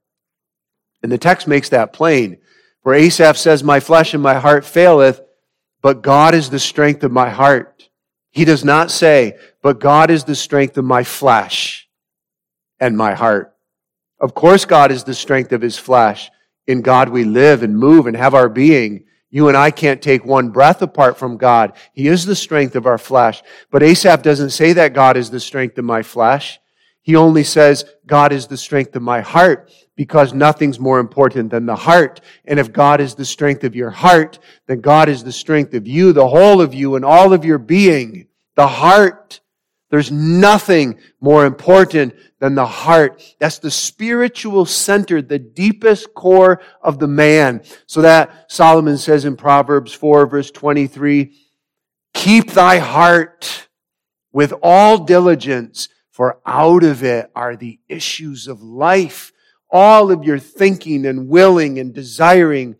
And 1.02 1.10
the 1.10 1.18
text 1.18 1.48
makes 1.48 1.70
that 1.70 1.92
plain. 1.92 2.38
For 2.84 2.94
Asaph 2.94 3.36
says, 3.36 3.64
My 3.64 3.80
flesh 3.80 4.14
and 4.14 4.22
my 4.22 4.34
heart 4.34 4.64
faileth, 4.64 5.20
but 5.82 6.00
God 6.00 6.32
is 6.32 6.48
the 6.48 6.60
strength 6.60 7.02
of 7.02 7.10
my 7.10 7.28
heart. 7.28 7.88
He 8.30 8.44
does 8.44 8.64
not 8.64 8.88
say, 8.92 9.36
But 9.62 9.80
God 9.80 10.10
is 10.12 10.22
the 10.22 10.36
strength 10.36 10.78
of 10.78 10.84
my 10.84 11.02
flesh. 11.02 11.88
and 12.78 12.96
my 12.96 13.14
heart. 13.14 13.56
Of 14.20 14.32
course, 14.32 14.64
God 14.64 14.92
is 14.92 15.02
the 15.02 15.12
strength 15.12 15.50
of 15.50 15.60
his 15.60 15.76
flesh. 15.76 16.30
In 16.68 16.82
God 16.82 17.08
we 17.08 17.24
live 17.24 17.64
and 17.64 17.76
move 17.76 18.06
and 18.06 18.16
have 18.16 18.32
our 18.32 18.48
being. 18.48 19.06
You 19.30 19.48
and 19.48 19.56
I 19.56 19.70
can't 19.70 20.02
take 20.02 20.24
one 20.24 20.50
breath 20.50 20.82
apart 20.82 21.16
from 21.16 21.36
God. 21.36 21.74
He 21.92 22.08
is 22.08 22.26
the 22.26 22.34
strength 22.34 22.74
of 22.74 22.86
our 22.86 22.98
flesh. 22.98 23.42
But 23.70 23.82
Asaph 23.82 24.22
doesn't 24.22 24.50
say 24.50 24.72
that 24.72 24.92
God 24.92 25.16
is 25.16 25.30
the 25.30 25.40
strength 25.40 25.78
of 25.78 25.84
my 25.84 26.02
flesh. 26.02 26.60
He 27.02 27.16
only 27.16 27.44
says 27.44 27.84
God 28.06 28.32
is 28.32 28.46
the 28.46 28.56
strength 28.56 28.94
of 28.94 29.02
my 29.02 29.20
heart 29.20 29.72
because 29.96 30.34
nothing's 30.34 30.78
more 30.78 30.98
important 30.98 31.50
than 31.50 31.64
the 31.64 31.76
heart. 31.76 32.20
And 32.44 32.58
if 32.58 32.72
God 32.72 33.00
is 33.00 33.14
the 33.14 33.24
strength 33.24 33.64
of 33.64 33.74
your 33.74 33.90
heart, 33.90 34.38
then 34.66 34.80
God 34.80 35.08
is 35.08 35.24
the 35.24 35.32
strength 35.32 35.74
of 35.74 35.86
you, 35.86 36.12
the 36.12 36.28
whole 36.28 36.60
of 36.60 36.74
you 36.74 36.96
and 36.96 37.04
all 37.04 37.32
of 37.32 37.44
your 37.44 37.58
being. 37.58 38.26
The 38.56 38.66
heart. 38.66 39.40
There's 39.90 40.12
nothing 40.12 40.98
more 41.20 41.44
important 41.44 42.14
than 42.38 42.54
the 42.54 42.66
heart. 42.66 43.22
That's 43.40 43.58
the 43.58 43.72
spiritual 43.72 44.64
center, 44.64 45.20
the 45.20 45.38
deepest 45.38 46.14
core 46.14 46.60
of 46.80 47.00
the 47.00 47.08
man. 47.08 47.62
So 47.86 48.02
that 48.02 48.50
Solomon 48.50 48.98
says 48.98 49.24
in 49.24 49.36
Proverbs 49.36 49.92
4 49.92 50.26
verse 50.26 50.50
23, 50.52 51.34
keep 52.14 52.52
thy 52.52 52.78
heart 52.78 53.68
with 54.32 54.54
all 54.62 54.98
diligence, 54.98 55.88
for 56.12 56.40
out 56.46 56.84
of 56.84 57.02
it 57.02 57.30
are 57.34 57.56
the 57.56 57.80
issues 57.88 58.46
of 58.46 58.62
life. 58.62 59.32
All 59.70 60.12
of 60.12 60.24
your 60.24 60.38
thinking 60.38 61.04
and 61.06 61.28
willing 61.28 61.78
and 61.78 61.92
desiring, 61.92 62.76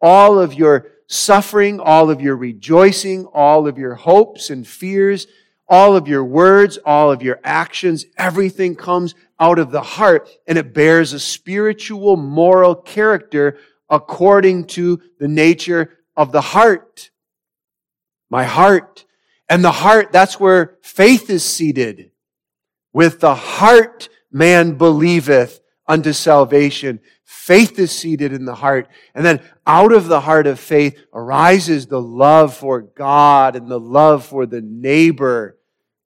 all 0.00 0.38
of 0.38 0.54
your 0.54 0.88
suffering, 1.06 1.80
all 1.80 2.10
of 2.10 2.20
your 2.20 2.36
rejoicing, 2.36 3.26
all 3.26 3.66
of 3.66 3.78
your 3.78 3.94
hopes 3.94 4.50
and 4.50 4.66
fears, 4.66 5.26
all 5.68 5.96
of 5.96 6.08
your 6.08 6.24
words, 6.24 6.78
all 6.84 7.10
of 7.10 7.22
your 7.22 7.40
actions, 7.44 8.04
everything 8.18 8.74
comes 8.74 9.14
out 9.40 9.58
of 9.58 9.70
the 9.70 9.82
heart 9.82 10.28
and 10.46 10.58
it 10.58 10.74
bears 10.74 11.12
a 11.12 11.20
spiritual, 11.20 12.16
moral 12.16 12.74
character 12.74 13.58
according 13.88 14.64
to 14.64 15.00
the 15.18 15.28
nature 15.28 15.98
of 16.16 16.32
the 16.32 16.40
heart. 16.40 17.10
My 18.30 18.44
heart. 18.44 19.04
And 19.48 19.62
the 19.62 19.72
heart, 19.72 20.12
that's 20.12 20.40
where 20.40 20.78
faith 20.82 21.28
is 21.28 21.44
seated. 21.44 22.10
With 22.92 23.20
the 23.20 23.34
heart, 23.34 24.08
man 24.30 24.78
believeth 24.78 25.60
unto 25.86 26.12
salvation. 26.12 27.00
Faith 27.24 27.78
is 27.78 27.90
seated 27.90 28.32
in 28.32 28.44
the 28.44 28.54
heart. 28.54 28.88
And 29.14 29.24
then 29.24 29.40
out 29.66 29.92
of 29.92 30.08
the 30.08 30.20
heart 30.20 30.46
of 30.46 30.60
faith 30.60 30.98
arises 31.12 31.86
the 31.86 32.00
love 32.00 32.54
for 32.54 32.82
God 32.82 33.56
and 33.56 33.68
the 33.68 33.80
love 33.80 34.24
for 34.26 34.46
the 34.46 34.60
neighbor. 34.60 35.58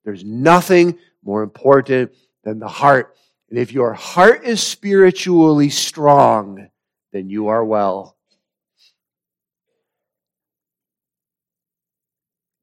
There's 0.03 0.23
nothing 0.23 0.97
more 1.23 1.43
important 1.43 2.11
than 2.43 2.59
the 2.59 2.67
heart. 2.67 3.15
And 3.49 3.59
if 3.59 3.71
your 3.71 3.93
heart 3.93 4.45
is 4.45 4.61
spiritually 4.61 5.69
strong, 5.69 6.69
then 7.11 7.29
you 7.29 7.47
are 7.47 7.63
well. 7.63 8.15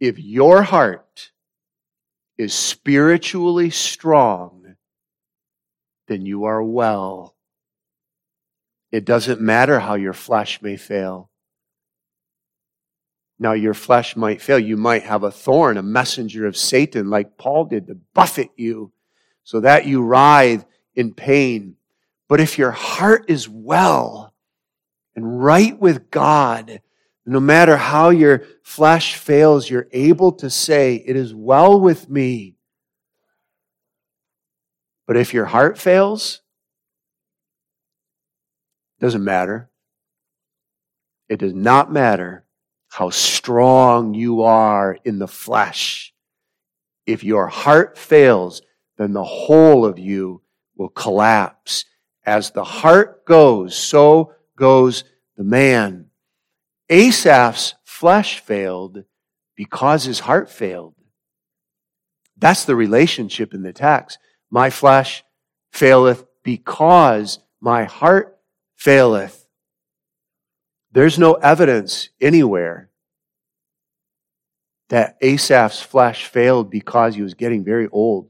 If 0.01 0.19
your 0.19 0.63
heart 0.63 1.31
is 2.37 2.53
spiritually 2.53 3.71
strong, 3.71 4.77
then 6.09 6.27
you 6.27 6.45
are 6.45 6.63
well. 6.63 7.34
It 8.95 9.05
doesn't 9.05 9.41
matter 9.41 9.81
how 9.81 9.95
your 9.95 10.13
flesh 10.13 10.63
may 10.63 10.77
fail. 10.77 11.29
Now, 13.41 13.51
your 13.51 13.75
flesh 13.75 14.15
might 14.15 14.41
fail. 14.41 14.57
You 14.57 14.77
might 14.77 15.03
have 15.03 15.25
a 15.25 15.33
thorn, 15.33 15.79
a 15.79 15.83
messenger 15.83 16.47
of 16.47 16.57
Satan, 16.57 17.11
like 17.11 17.37
Paul 17.37 17.65
did, 17.65 17.89
to 17.89 17.97
buffet 18.15 18.51
you 18.57 18.93
so 19.43 19.59
that 19.59 19.85
you 19.85 20.01
writhe 20.01 20.65
in 20.95 21.13
pain. 21.13 21.75
But 22.29 22.39
if 22.39 22.57
your 22.57 22.71
heart 22.71 23.25
is 23.27 23.49
well 23.49 24.33
and 25.17 25.43
right 25.43 25.77
with 25.77 26.13
God, 26.13 26.81
no 27.27 27.41
matter 27.41 27.77
how 27.77 28.11
your 28.11 28.45
flesh 28.63 29.17
fails, 29.17 29.69
you're 29.69 29.89
able 29.91 30.31
to 30.35 30.49
say, 30.49 31.03
It 31.05 31.17
is 31.17 31.35
well 31.35 31.81
with 31.81 32.09
me. 32.09 32.55
But 35.09 35.17
if 35.17 35.35
your 35.35 35.47
heart 35.47 35.79
fails, 35.79 36.43
doesn't 39.05 39.23
matter. 39.23 39.69
It 41.29 41.39
does 41.39 41.53
not 41.53 41.93
matter 41.93 42.47
how 42.89 43.11
strong 43.11 44.15
you 44.15 44.41
are 44.45 44.97
in 45.05 45.19
the 45.19 45.29
flesh. 45.29 46.15
If 47.05 47.23
your 47.23 47.49
heart 47.49 47.99
fails, 47.99 48.63
then 48.97 49.13
the 49.13 49.23
whole 49.23 49.85
of 49.85 49.99
you 49.99 50.41
will 50.79 50.89
collapse. 50.89 51.85
As 52.25 52.53
the 52.53 52.65
heart 52.65 53.27
goes, 53.27 53.77
so 53.77 54.33
goes 54.57 55.05
the 55.37 55.45
man. 55.45 56.07
Asaph's 56.89 57.75
flesh 57.85 58.41
failed 58.41 59.05
because 59.55 60.05
his 60.05 60.21
heart 60.21 60.49
failed. 60.49 60.95
That's 62.39 62.65
the 62.65 62.75
relationship 62.75 63.53
in 63.53 63.65
the 63.65 63.75
text. 63.75 64.19
My 64.51 64.71
flesh 64.71 65.25
faileth 65.73 66.25
because 66.43 67.41
my 67.61 67.85
heart 67.85 68.34
faileth. 68.85 69.47
There's 70.93 71.19
no 71.19 71.33
evidence 71.33 72.11
anywhere 72.21 72.91
that 74.91 75.17
Asaph's 75.23 75.81
flesh 75.81 76.27
failed 76.27 76.71
because 76.71 77.15
he 77.15 77.23
was 77.23 77.33
getting 77.33 77.65
very 77.65 77.89
old, 77.91 78.29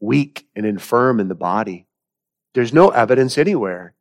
weak, 0.00 0.48
and 0.56 0.66
infirm 0.66 1.20
in 1.20 1.28
the 1.28 1.36
body. 1.36 1.86
There's 2.54 2.72
no 2.72 2.88
evidence 2.88 3.38
anywhere 3.38 3.94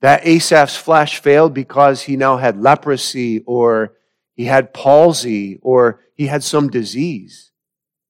that 0.00 0.24
Asaph's 0.24 0.76
flesh 0.76 1.20
failed 1.20 1.54
because 1.54 2.02
he 2.02 2.16
now 2.16 2.36
had 2.36 2.60
leprosy 2.60 3.44
or 3.46 3.94
he 4.34 4.46
had 4.46 4.74
palsy 4.74 5.60
or 5.62 6.00
he 6.16 6.26
had 6.26 6.42
some 6.42 6.68
disease. 6.68 7.52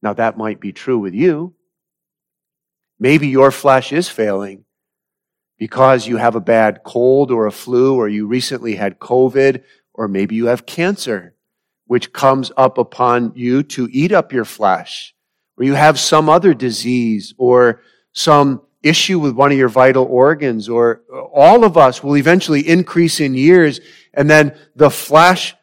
Now, 0.01 0.15
that 0.15 0.39
might 0.39 0.61
be 0.61 0.73
true 0.73 0.99
with 0.99 1.13
you. 1.13 1.55
Maybe 2.99 3.29
your 3.29 3.51
flesh 3.51 3.93
is 3.93 4.09
failing 4.09 4.65
because 5.63 6.09
you 6.09 6.17
have 6.17 6.35
a 6.35 6.41
bad 6.41 6.83
cold 6.83 7.31
or 7.31 7.47
a 7.47 7.53
flu, 7.53 7.95
or 7.95 8.09
you 8.09 8.27
recently 8.27 8.75
had 8.75 8.99
COVID, 8.99 9.63
or 9.95 10.09
maybe 10.09 10.35
you 10.35 10.47
have 10.47 10.67
cancer, 10.67 11.37
which 11.87 12.13
comes 12.13 12.51
up 12.57 12.79
upon 12.79 13.31
you 13.37 13.63
to 13.63 13.89
eat 13.93 14.11
up 14.11 14.33
your 14.33 14.45
flesh, 14.45 15.15
or 15.57 15.63
you 15.63 15.75
have 15.75 16.01
some 16.01 16.29
other 16.29 16.53
disease, 16.53 17.33
or 17.39 17.81
some 18.13 18.61
issue 18.83 19.21
with 19.21 19.37
one 19.37 19.53
of 19.53 19.57
your 19.57 19.69
vital 19.69 20.05
organs, 20.07 20.69
or 20.69 21.03
all 21.33 21.63
of 21.63 21.77
us 21.77 22.03
will 22.03 22.17
eventually 22.17 22.69
increase 22.69 23.21
in 23.21 23.33
years, 23.33 23.81
and 24.15 24.29
then 24.29 24.59
the 24.75 24.91
flesh 24.91 25.55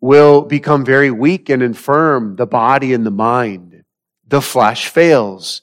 will 0.00 0.40
become 0.40 0.82
very 0.82 1.10
weak 1.10 1.50
and 1.50 1.62
infirm, 1.62 2.36
the 2.36 2.46
body 2.46 2.94
and 2.94 3.04
the 3.04 3.10
mind. 3.10 3.84
The 4.26 4.40
flesh 4.40 4.88
fails. 4.88 5.60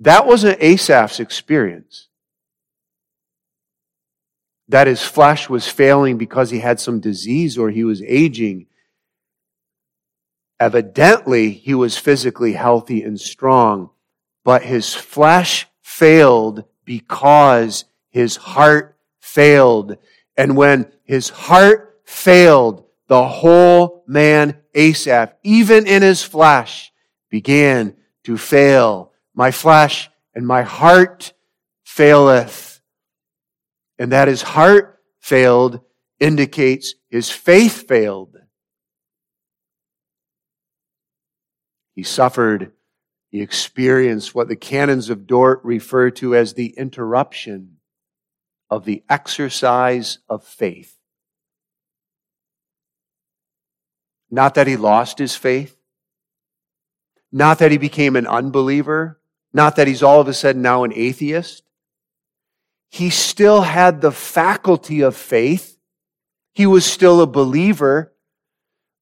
That 0.00 0.26
wasn't 0.26 0.62
Asaph's 0.62 1.20
experience. 1.20 2.08
That 4.68 4.86
his 4.86 5.02
flesh 5.02 5.48
was 5.48 5.68
failing 5.68 6.18
because 6.18 6.50
he 6.50 6.60
had 6.60 6.80
some 6.80 7.00
disease 7.00 7.58
or 7.58 7.70
he 7.70 7.84
was 7.84 8.02
aging. 8.02 8.66
Evidently, 10.58 11.50
he 11.50 11.74
was 11.74 11.98
physically 11.98 12.54
healthy 12.54 13.02
and 13.02 13.20
strong, 13.20 13.90
but 14.44 14.62
his 14.62 14.94
flesh 14.94 15.66
failed 15.82 16.64
because 16.84 17.84
his 18.10 18.36
heart 18.36 18.96
failed. 19.20 19.98
And 20.36 20.56
when 20.56 20.90
his 21.04 21.28
heart 21.28 22.00
failed, 22.04 22.84
the 23.08 23.26
whole 23.26 24.04
man, 24.06 24.56
Asaph, 24.74 25.34
even 25.42 25.86
in 25.86 26.02
his 26.02 26.22
flesh, 26.22 26.92
began 27.30 27.96
to 28.24 28.38
fail 28.38 29.12
my 29.34 29.50
flesh 29.50 30.10
and 30.34 30.46
my 30.46 30.62
heart 30.62 31.32
faileth. 31.84 32.80
And 33.98 34.12
that 34.12 34.28
his 34.28 34.42
heart 34.42 35.00
failed 35.20 35.80
indicates 36.18 36.94
his 37.08 37.30
faith 37.30 37.86
failed. 37.86 38.36
He 41.94 42.02
suffered, 42.02 42.72
he 43.30 43.40
experienced 43.40 44.34
what 44.34 44.48
the 44.48 44.56
canons 44.56 45.10
of 45.10 45.26
Dort 45.26 45.60
refer 45.64 46.10
to 46.12 46.34
as 46.34 46.54
the 46.54 46.74
interruption 46.76 47.76
of 48.68 48.84
the 48.84 49.04
exercise 49.08 50.18
of 50.28 50.44
faith. 50.44 50.96
Not 54.30 54.54
that 54.54 54.66
he 54.66 54.76
lost 54.76 55.18
his 55.18 55.36
faith, 55.36 55.76
not 57.30 57.60
that 57.60 57.70
he 57.70 57.78
became 57.78 58.16
an 58.16 58.26
unbeliever, 58.26 59.20
not 59.54 59.76
that 59.76 59.86
he's 59.86 60.02
all 60.02 60.20
of 60.20 60.28
a 60.28 60.34
sudden 60.34 60.60
now 60.60 60.82
an 60.82 60.92
atheist. 60.92 61.62
He 62.90 63.08
still 63.08 63.62
had 63.62 64.00
the 64.00 64.12
faculty 64.12 65.00
of 65.00 65.16
faith. 65.16 65.78
He 66.52 66.66
was 66.66 66.84
still 66.84 67.20
a 67.20 67.26
believer, 67.26 68.12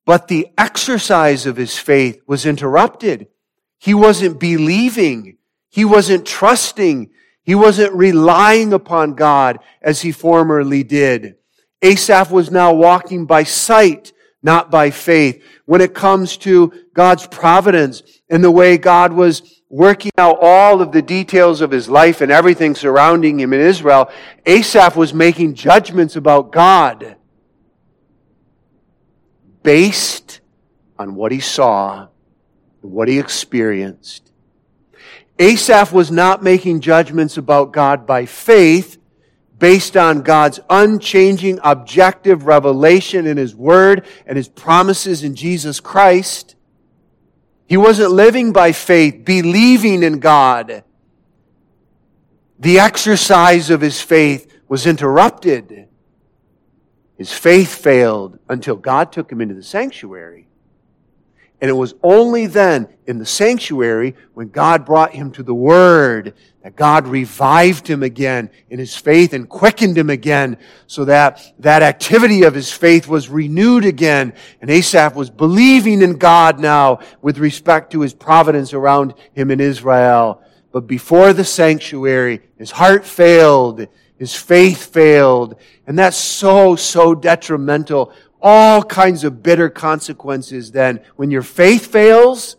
but 0.06 0.28
the 0.28 0.48
exercise 0.56 1.46
of 1.46 1.56
his 1.56 1.78
faith 1.78 2.20
was 2.26 2.46
interrupted. 2.46 3.28
He 3.78 3.94
wasn't 3.94 4.38
believing. 4.38 5.38
He 5.70 5.84
wasn't 5.84 6.26
trusting. 6.26 7.10
He 7.42 7.54
wasn't 7.54 7.94
relying 7.94 8.72
upon 8.72 9.14
God 9.14 9.58
as 9.80 10.02
he 10.02 10.12
formerly 10.12 10.84
did. 10.84 11.36
Asaph 11.82 12.30
was 12.30 12.50
now 12.50 12.72
walking 12.72 13.26
by 13.26 13.42
sight, 13.42 14.12
not 14.42 14.70
by 14.70 14.90
faith. 14.90 15.42
When 15.66 15.80
it 15.80 15.94
comes 15.94 16.36
to 16.38 16.72
God's 16.94 17.26
providence 17.26 18.02
and 18.30 18.44
the 18.44 18.50
way 18.50 18.78
God 18.78 19.12
was 19.12 19.51
working 19.72 20.12
out 20.18 20.36
all 20.42 20.82
of 20.82 20.92
the 20.92 21.00
details 21.00 21.62
of 21.62 21.70
his 21.70 21.88
life 21.88 22.20
and 22.20 22.30
everything 22.30 22.74
surrounding 22.74 23.40
him 23.40 23.54
in 23.54 23.60
Israel, 23.60 24.10
Asaph 24.44 24.96
was 24.96 25.14
making 25.14 25.54
judgments 25.54 26.14
about 26.14 26.52
God 26.52 27.16
based 29.62 30.40
on 30.98 31.14
what 31.14 31.32
he 31.32 31.40
saw 31.40 32.06
and 32.82 32.92
what 32.92 33.08
he 33.08 33.18
experienced. 33.18 34.30
Asaph 35.38 35.90
was 35.90 36.10
not 36.10 36.42
making 36.42 36.80
judgments 36.80 37.38
about 37.38 37.72
God 37.72 38.06
by 38.06 38.26
faith 38.26 38.98
based 39.58 39.96
on 39.96 40.20
God's 40.20 40.60
unchanging 40.68 41.58
objective 41.64 42.46
revelation 42.46 43.26
in 43.26 43.38
His 43.38 43.54
Word 43.54 44.04
and 44.26 44.36
His 44.36 44.48
promises 44.48 45.22
in 45.24 45.34
Jesus 45.34 45.80
Christ. 45.80 46.56
He 47.72 47.78
wasn't 47.78 48.10
living 48.12 48.52
by 48.52 48.72
faith, 48.72 49.24
believing 49.24 50.02
in 50.02 50.18
God. 50.18 50.84
The 52.58 52.78
exercise 52.78 53.70
of 53.70 53.80
his 53.80 53.98
faith 53.98 54.60
was 54.68 54.86
interrupted. 54.86 55.88
His 57.16 57.32
faith 57.32 57.74
failed 57.74 58.38
until 58.46 58.76
God 58.76 59.10
took 59.10 59.32
him 59.32 59.40
into 59.40 59.54
the 59.54 59.62
sanctuary. 59.62 60.48
And 61.62 61.70
it 61.70 61.74
was 61.74 61.94
only 62.02 62.48
then 62.48 62.88
in 63.06 63.18
the 63.18 63.24
sanctuary 63.24 64.16
when 64.34 64.48
God 64.48 64.84
brought 64.84 65.12
him 65.12 65.30
to 65.30 65.44
the 65.44 65.54
Word 65.54 66.34
that 66.64 66.74
God 66.74 67.06
revived 67.06 67.86
him 67.86 68.02
again 68.02 68.50
in 68.68 68.80
his 68.80 68.96
faith 68.96 69.32
and 69.32 69.48
quickened 69.48 69.96
him 69.96 70.10
again 70.10 70.56
so 70.88 71.04
that 71.04 71.40
that 71.60 71.82
activity 71.82 72.42
of 72.42 72.52
his 72.52 72.72
faith 72.72 73.06
was 73.06 73.28
renewed 73.28 73.84
again. 73.84 74.32
And 74.60 74.70
Asaph 74.70 75.14
was 75.14 75.30
believing 75.30 76.02
in 76.02 76.18
God 76.18 76.58
now 76.58 76.98
with 77.20 77.38
respect 77.38 77.92
to 77.92 78.00
his 78.00 78.12
providence 78.12 78.72
around 78.72 79.14
him 79.32 79.52
in 79.52 79.60
Israel. 79.60 80.42
But 80.72 80.88
before 80.88 81.32
the 81.32 81.44
sanctuary, 81.44 82.40
his 82.58 82.72
heart 82.72 83.04
failed. 83.04 83.86
His 84.18 84.34
faith 84.34 84.92
failed. 84.92 85.56
And 85.86 85.96
that's 85.96 86.16
so, 86.16 86.74
so 86.74 87.14
detrimental 87.14 88.12
all 88.42 88.82
kinds 88.82 89.24
of 89.24 89.42
bitter 89.42 89.70
consequences 89.70 90.72
then. 90.72 91.00
When 91.16 91.30
your 91.30 91.42
faith 91.42 91.86
fails, 91.86 92.56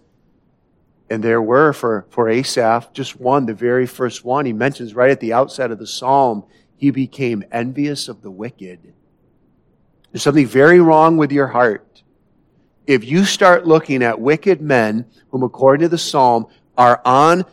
and 1.09 1.23
there 1.23 1.41
were 1.41 1.73
for, 1.73 2.07
for 2.09 2.29
Asaph, 2.29 2.93
just 2.93 3.19
one, 3.19 3.45
the 3.45 3.53
very 3.53 3.85
first 3.85 4.23
one, 4.23 4.45
he 4.45 4.53
mentions 4.53 4.95
right 4.95 5.11
at 5.11 5.19
the 5.19 5.33
outset 5.33 5.71
of 5.71 5.77
the 5.77 5.85
psalm, 5.85 6.43
he 6.77 6.89
became 6.89 7.43
envious 7.51 8.07
of 8.07 8.21
the 8.21 8.31
wicked. 8.31 8.93
There's 10.11 10.23
something 10.23 10.47
very 10.47 10.79
wrong 10.79 11.17
with 11.17 11.31
your 11.31 11.47
heart. 11.47 12.03
If 12.87 13.05
you 13.05 13.25
start 13.25 13.67
looking 13.67 14.03
at 14.03 14.19
wicked 14.19 14.61
men, 14.61 15.05
whom 15.29 15.43
according 15.43 15.83
to 15.83 15.89
the 15.89 15.97
psalm 15.97 16.47
are 16.77 17.01
on 17.05 17.45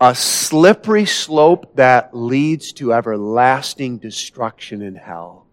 a 0.00 0.14
slippery 0.14 1.06
slope 1.06 1.76
that 1.76 2.14
leads 2.14 2.72
to 2.74 2.92
everlasting 2.92 3.98
destruction 3.98 4.82
in 4.82 4.94
hell 4.96 5.43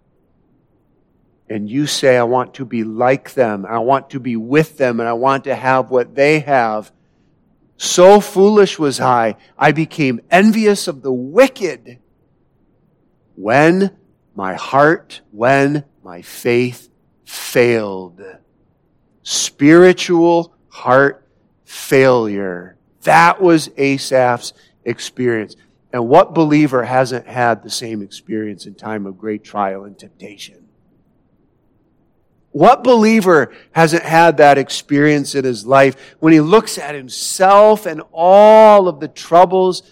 and 1.51 1.69
you 1.69 1.85
say, 1.85 2.17
I 2.17 2.23
want 2.23 2.53
to 2.55 2.65
be 2.65 2.85
like 2.85 3.33
them, 3.33 3.65
I 3.65 3.79
want 3.79 4.11
to 4.11 4.21
be 4.21 4.37
with 4.37 4.77
them, 4.77 5.01
and 5.01 5.09
I 5.09 5.13
want 5.13 5.43
to 5.43 5.53
have 5.53 5.91
what 5.91 6.15
they 6.15 6.39
have. 6.39 6.93
So 7.75 8.21
foolish 8.21 8.79
was 8.79 9.01
I, 9.01 9.35
I 9.57 9.73
became 9.73 10.21
envious 10.31 10.87
of 10.87 11.01
the 11.01 11.11
wicked 11.11 11.99
when 13.35 13.97
my 14.33 14.53
heart, 14.53 15.19
when 15.31 15.83
my 16.01 16.21
faith 16.21 16.89
failed. 17.25 18.21
Spiritual 19.23 20.55
heart 20.69 21.27
failure. 21.65 22.77
That 23.01 23.41
was 23.41 23.69
Asaph's 23.75 24.53
experience. 24.85 25.57
And 25.91 26.07
what 26.07 26.33
believer 26.33 26.83
hasn't 26.83 27.27
had 27.27 27.61
the 27.61 27.69
same 27.69 28.01
experience 28.01 28.65
in 28.65 28.75
time 28.75 29.05
of 29.05 29.17
great 29.17 29.43
trial 29.43 29.83
and 29.83 29.99
temptation? 29.99 30.69
What 32.51 32.83
believer 32.83 33.53
hasn't 33.71 34.03
had 34.03 34.37
that 34.37 34.57
experience 34.57 35.35
in 35.35 35.45
his 35.45 35.65
life 35.65 36.15
when 36.19 36.33
he 36.33 36.41
looks 36.41 36.77
at 36.77 36.95
himself 36.95 37.85
and 37.85 38.01
all 38.11 38.89
of 38.89 38.99
the 38.99 39.07
troubles 39.07 39.83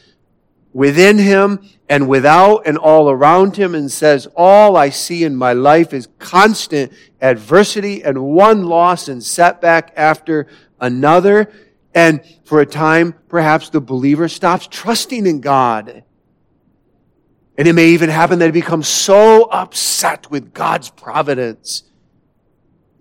within 0.74 1.18
him 1.18 1.62
and 1.88 2.10
without 2.10 2.68
and 2.68 2.78
all 2.78 3.10
around 3.10 3.56
him 3.56 3.76
and 3.76 3.90
says, 3.90 4.28
all 4.36 4.76
I 4.76 4.90
see 4.90 5.24
in 5.24 5.36
my 5.36 5.54
life 5.54 5.94
is 5.94 6.10
constant 6.20 6.92
adversity 7.22 8.04
and 8.04 8.24
one 8.24 8.66
loss 8.66 9.08
and 9.08 9.24
setback 9.24 9.94
after 9.96 10.46
another. 10.82 11.52
And 11.96 12.22
for 12.44 12.60
a 12.60 12.66
time, 12.66 13.16
perhaps 13.30 13.70
the 13.70 13.82
believer 13.82 14.28
stops 14.28 14.68
trusting 14.68 15.26
in 15.26 15.40
God. 15.40 16.04
And 17.58 17.68
it 17.68 17.74
may 17.74 17.90
even 17.90 18.10
happen 18.10 18.40
that 18.40 18.46
he 18.46 18.52
becomes 18.52 18.88
so 18.88 19.44
upset 19.46 20.30
with 20.30 20.54
God's 20.54 20.90
providence 20.90 21.84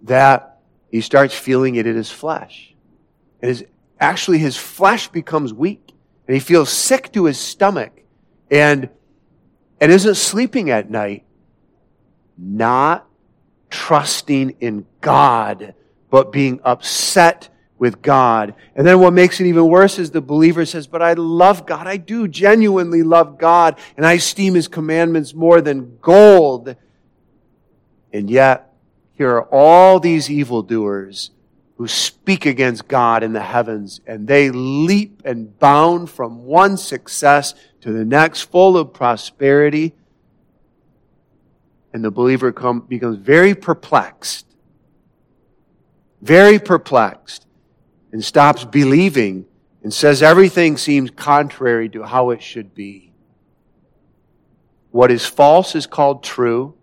that 0.02 0.61
he 0.90 1.00
starts 1.00 1.34
feeling 1.34 1.74
it 1.76 1.87
in 1.87 1.96
his 1.96 2.11
flesh. 2.11 2.74
And 3.40 3.48
his, 3.48 3.64
actually 4.00 4.38
his 4.38 4.56
flesh 4.56 5.08
becomes 5.08 5.52
weak 5.52 5.92
and 6.26 6.34
he 6.34 6.40
feels 6.40 6.70
sick 6.70 7.12
to 7.12 7.24
his 7.24 7.38
stomach 7.38 7.92
and, 8.50 8.88
and 9.80 9.92
isn't 9.92 10.16
sleeping 10.16 10.70
at 10.70 10.90
night, 10.90 11.24
not 12.37 13.06
trusting 13.70 14.56
in 14.61 14.87
God, 15.00 15.74
but 16.11 16.32
being 16.32 16.61
upset 16.64 17.48
with 17.78 18.02
God. 18.02 18.54
And 18.74 18.87
then 18.87 18.98
what 19.00 19.12
makes 19.12 19.40
it 19.40 19.46
even 19.46 19.66
worse 19.68 19.98
is 19.98 20.11
the 20.11 20.20
believer 20.20 20.64
says, 20.64 20.87
but 20.87 21.02
I 21.02 21.12
love 21.12 21.64
God. 21.66 21.87
I 21.87 21.96
do 21.96 22.26
genuinely 22.26 23.02
love 23.02 23.38
God 23.38 23.78
and 23.96 24.04
I 24.04 24.14
esteem 24.14 24.54
his 24.54 24.68
commandments 24.68 25.34
more 25.34 25.61
than 25.61 25.98
gold. 26.00 26.74
And 28.12 28.28
yet 28.28 28.67
here 29.18 29.31
are 29.31 29.48
all 29.50 29.98
these 29.98 30.31
evildoers 30.31 31.33
who 31.76 31.88
speak 31.88 32.46
against 32.46 32.87
God 32.87 33.24
in 33.24 33.33
the 33.33 33.42
heavens, 33.42 34.00
and 34.07 34.28
they 34.28 34.50
leap 34.50 35.22
and 35.24 35.59
bound 35.59 36.09
from 36.09 36.44
one 36.44 36.76
success 36.76 37.54
to 37.81 37.92
the 37.92 38.04
next, 38.04 38.42
full 38.42 38.76
of 38.76 38.92
prosperity. 38.92 39.92
And 41.92 42.04
the 42.04 42.12
believer 42.12 42.52
come, 42.52 42.81
becomes 42.81 43.18
very 43.18 43.57
perplexed, 43.57 44.46
very 46.22 46.61
perplexed, 46.61 47.44
and 48.12 48.24
stops 48.24 48.64
believing 48.64 49.46
and 49.83 49.92
says 49.92 50.22
everything 50.22 50.76
seems 50.76 51.11
contrary 51.11 51.88
to 51.88 52.04
how 52.04 52.31
it 52.31 52.40
should 52.40 52.72
be. 52.72 53.12
What 54.92 55.11
is 55.11 55.26
false 55.26 55.74
is 55.74 55.88
called 55.88 56.22
true. 56.22 56.77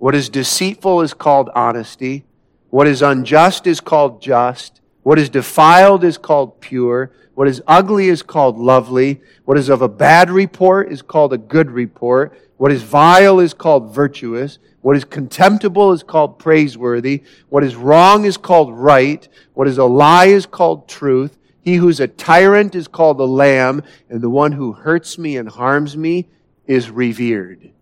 What 0.00 0.14
is 0.14 0.30
deceitful 0.30 1.02
is 1.02 1.12
called 1.12 1.50
honesty. 1.54 2.24
What 2.70 2.86
is 2.86 3.02
unjust 3.02 3.66
is 3.66 3.82
called 3.82 4.22
just. 4.22 4.80
What 5.02 5.18
is 5.18 5.28
defiled 5.28 6.04
is 6.04 6.16
called 6.16 6.58
pure. 6.62 7.12
What 7.34 7.46
is 7.46 7.62
ugly 7.66 8.08
is 8.08 8.22
called 8.22 8.56
lovely. 8.56 9.20
What 9.44 9.58
is 9.58 9.68
of 9.68 9.82
a 9.82 9.90
bad 9.90 10.30
report 10.30 10.90
is 10.90 11.02
called 11.02 11.34
a 11.34 11.38
good 11.38 11.70
report. 11.70 12.32
What 12.56 12.72
is 12.72 12.82
vile 12.82 13.40
is 13.40 13.52
called 13.52 13.94
virtuous. 13.94 14.58
What 14.80 14.96
is 14.96 15.04
contemptible 15.04 15.92
is 15.92 16.02
called 16.02 16.38
praiseworthy. 16.38 17.22
What 17.50 17.62
is 17.62 17.76
wrong 17.76 18.24
is 18.24 18.38
called 18.38 18.72
right. 18.72 19.28
What 19.52 19.68
is 19.68 19.76
a 19.76 19.84
lie 19.84 20.28
is 20.28 20.46
called 20.46 20.88
truth. 20.88 21.36
He 21.60 21.74
who's 21.74 22.00
a 22.00 22.08
tyrant 22.08 22.74
is 22.74 22.88
called 22.88 23.20
a 23.20 23.24
lamb, 23.24 23.82
and 24.08 24.22
the 24.22 24.30
one 24.30 24.52
who 24.52 24.72
hurts 24.72 25.18
me 25.18 25.36
and 25.36 25.50
harms 25.50 25.94
me 25.94 26.26
is 26.66 26.88
revered 26.88 27.72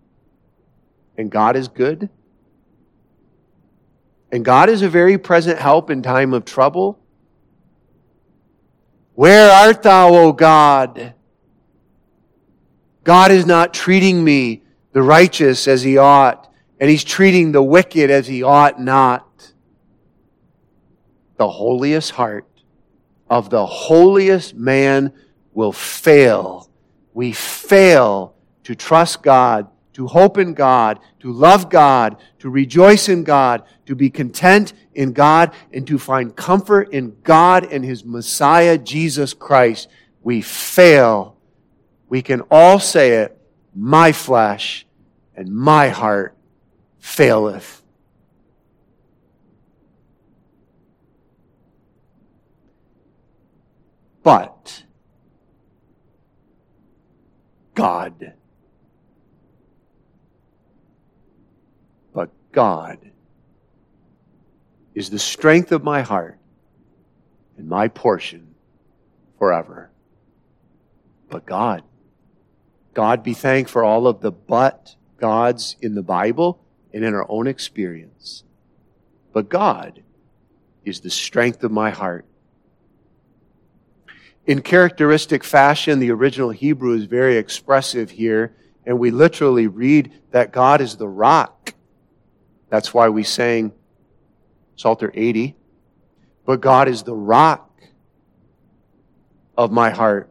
and 1.18 1.30
God 1.30 1.56
is 1.56 1.66
good. 1.66 2.08
And 4.30 4.44
God 4.44 4.70
is 4.70 4.82
a 4.82 4.88
very 4.88 5.18
present 5.18 5.58
help 5.58 5.90
in 5.90 6.00
time 6.00 6.32
of 6.32 6.44
trouble. 6.44 7.00
Where 9.14 9.50
art 9.50 9.82
thou, 9.82 10.14
O 10.14 10.32
God? 10.32 11.14
God 13.02 13.30
is 13.32 13.46
not 13.46 13.74
treating 13.74 14.22
me, 14.22 14.62
the 14.92 15.02
righteous, 15.02 15.66
as 15.66 15.82
he 15.82 15.98
ought, 15.98 16.52
and 16.78 16.88
he's 16.88 17.02
treating 17.02 17.50
the 17.50 17.62
wicked 17.62 18.10
as 18.10 18.28
he 18.28 18.42
ought 18.44 18.80
not. 18.80 19.52
The 21.36 21.48
holiest 21.48 22.12
heart 22.12 22.46
of 23.28 23.50
the 23.50 23.66
holiest 23.66 24.54
man 24.54 25.12
will 25.52 25.72
fail. 25.72 26.70
We 27.12 27.32
fail 27.32 28.36
to 28.64 28.74
trust 28.76 29.22
God 29.22 29.68
to 29.98 30.06
hope 30.06 30.38
in 30.38 30.54
God, 30.54 31.00
to 31.18 31.32
love 31.32 31.68
God, 31.68 32.18
to 32.38 32.48
rejoice 32.48 33.08
in 33.08 33.24
God, 33.24 33.64
to 33.84 33.96
be 33.96 34.08
content 34.08 34.72
in 34.94 35.12
God, 35.12 35.52
and 35.72 35.84
to 35.88 35.98
find 35.98 36.36
comfort 36.36 36.92
in 36.92 37.16
God 37.24 37.64
and 37.64 37.84
His 37.84 38.04
Messiah, 38.04 38.78
Jesus 38.78 39.34
Christ, 39.34 39.88
we 40.22 40.40
fail. 40.40 41.36
We 42.08 42.22
can 42.22 42.42
all 42.48 42.78
say 42.78 43.14
it, 43.14 43.36
my 43.74 44.12
flesh 44.12 44.86
and 45.34 45.52
my 45.52 45.88
heart 45.88 46.36
faileth. 47.00 47.82
But 54.22 54.84
God. 57.74 58.34
But 62.12 62.30
God 62.52 62.98
is 64.94 65.10
the 65.10 65.18
strength 65.18 65.72
of 65.72 65.84
my 65.84 66.02
heart 66.02 66.38
and 67.56 67.68
my 67.68 67.88
portion 67.88 68.54
forever. 69.38 69.90
But 71.28 71.46
God. 71.46 71.82
God 72.94 73.22
be 73.22 73.34
thanked 73.34 73.70
for 73.70 73.84
all 73.84 74.06
of 74.06 74.20
the 74.20 74.32
but 74.32 74.96
gods 75.18 75.76
in 75.80 75.94
the 75.94 76.02
Bible 76.02 76.60
and 76.92 77.04
in 77.04 77.14
our 77.14 77.26
own 77.28 77.46
experience. 77.46 78.44
But 79.32 79.48
God 79.48 80.02
is 80.84 81.00
the 81.00 81.10
strength 81.10 81.62
of 81.62 81.70
my 81.70 81.90
heart. 81.90 82.24
In 84.46 84.62
characteristic 84.62 85.44
fashion, 85.44 85.98
the 85.98 86.10
original 86.10 86.50
Hebrew 86.50 86.94
is 86.94 87.04
very 87.04 87.36
expressive 87.36 88.10
here, 88.10 88.56
and 88.86 88.98
we 88.98 89.10
literally 89.10 89.66
read 89.66 90.10
that 90.30 90.52
God 90.52 90.80
is 90.80 90.96
the 90.96 91.06
rock. 91.06 91.74
That's 92.68 92.92
why 92.92 93.08
we 93.08 93.22
sang 93.22 93.72
Psalter 94.76 95.10
80. 95.14 95.56
But 96.44 96.60
God 96.60 96.88
is 96.88 97.02
the 97.02 97.14
rock 97.14 97.68
of 99.56 99.72
my 99.72 99.90
heart. 99.90 100.30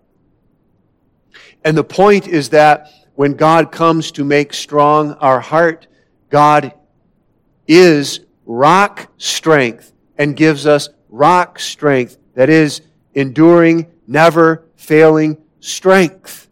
And 1.63 1.78
the 1.78 1.84
point 1.84 2.28
is 2.28 2.50
that 2.50 2.89
when 3.15 3.34
God 3.34 3.71
comes 3.71 4.12
to 4.13 4.23
make 4.23 4.54
strong 4.54 5.13
our 5.13 5.39
heart, 5.39 5.88
God 6.30 6.73
is 7.67 8.21
rock 8.45 9.12
strength 9.17 9.91
and 10.17 10.36
gives 10.36 10.65
us 10.65 10.89
rock 11.10 11.60
strength 11.60 12.17
that 12.36 12.50
is 12.50 12.82
enduring, 13.13 13.88
never 14.08 14.65
failing 14.76 15.38
strength. 15.60 16.46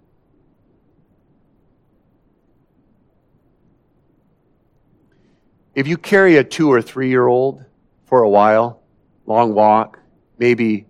If 5.76 5.90
you 5.90 5.98
carry 5.98 6.38
a 6.38 6.44
two 6.44 6.72
or 6.72 6.82
three 6.82 7.10
year 7.10 7.28
old 7.28 7.66
for 8.06 8.22
a 8.22 8.30
while, 8.30 8.82
long 9.26 9.54
walk, 9.54 10.00
maybe 10.38 10.88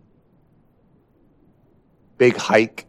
big 2.19 2.38
hike, 2.38 2.86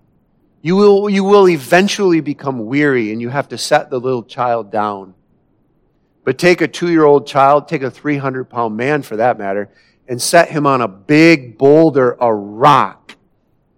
you 0.60 0.76
will, 0.76 1.08
you 1.08 1.24
will 1.24 1.48
eventually 1.48 2.20
become 2.20 2.66
weary 2.66 3.12
and 3.12 3.20
you 3.20 3.30
have 3.30 3.48
to 3.48 3.56
set 3.56 3.88
the 3.88 3.98
little 3.98 4.22
child 4.22 4.70
down. 4.70 5.14
But 6.22 6.38
take 6.38 6.60
a 6.60 6.68
two 6.68 6.90
year 6.90 7.04
old 7.04 7.26
child, 7.26 7.66
take 7.66 7.82
a 7.82 7.90
300 7.90 8.44
pound 8.44 8.76
man 8.76 9.00
for 9.00 9.16
that 9.16 9.38
matter, 9.38 9.70
and 10.06 10.20
set 10.20 10.50
him 10.50 10.66
on 10.66 10.82
a 10.82 10.88
big 10.88 11.56
boulder, 11.56 12.16
a 12.20 12.32
rock, 12.32 13.16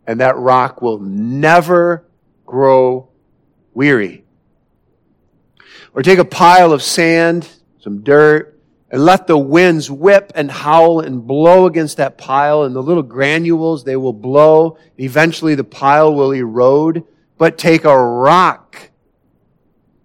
and 0.09 0.21
that 0.21 0.37
rock 0.37 0.83
will 0.83 0.99
never 0.99 2.05
grow 2.45 3.11
weary. 3.75 4.25
Or 5.95 6.03
take 6.03 6.19
a 6.19 6.25
pile 6.25 6.73
of 6.73 6.83
sand, 6.83 7.49
some 7.79 8.03
dirt, 8.03 8.59
and 8.91 9.05
let 9.05 9.27
the 9.27 9.39
winds 9.39 9.91
whip 9.91 10.33
and 10.35 10.51
howl 10.51 11.01
and 11.01 11.27
blow 11.27 11.67
against 11.67 11.99
that 11.99 12.17
pile 12.17 12.63
and 12.63 12.75
the 12.75 12.83
little 12.83 13.03
granules 13.03 13.85
they 13.85 13.97
will 13.97 14.15
blow. 14.15 14.79
Eventually 14.97 15.55
the 15.55 15.65
pile 15.65 16.15
will 16.15 16.33
erode. 16.33 17.05
But 17.37 17.59
take 17.59 17.85
a 17.85 17.97
rock 17.97 18.91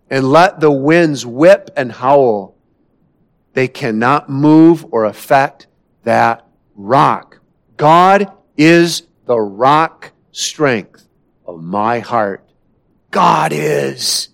and 0.09 0.29
let 0.29 0.59
the 0.59 0.71
winds 0.71 1.25
whip 1.25 1.69
and 1.77 1.91
howl. 1.91 2.55
They 3.53 3.67
cannot 3.67 4.29
move 4.29 4.85
or 4.91 5.05
affect 5.05 5.67
that 6.03 6.45
rock. 6.75 7.39
God 7.77 8.31
is 8.57 9.03
the 9.25 9.39
rock 9.39 10.11
strength 10.31 11.07
of 11.45 11.63
my 11.63 11.99
heart. 11.99 12.47
God 13.11 13.53
is. 13.53 14.29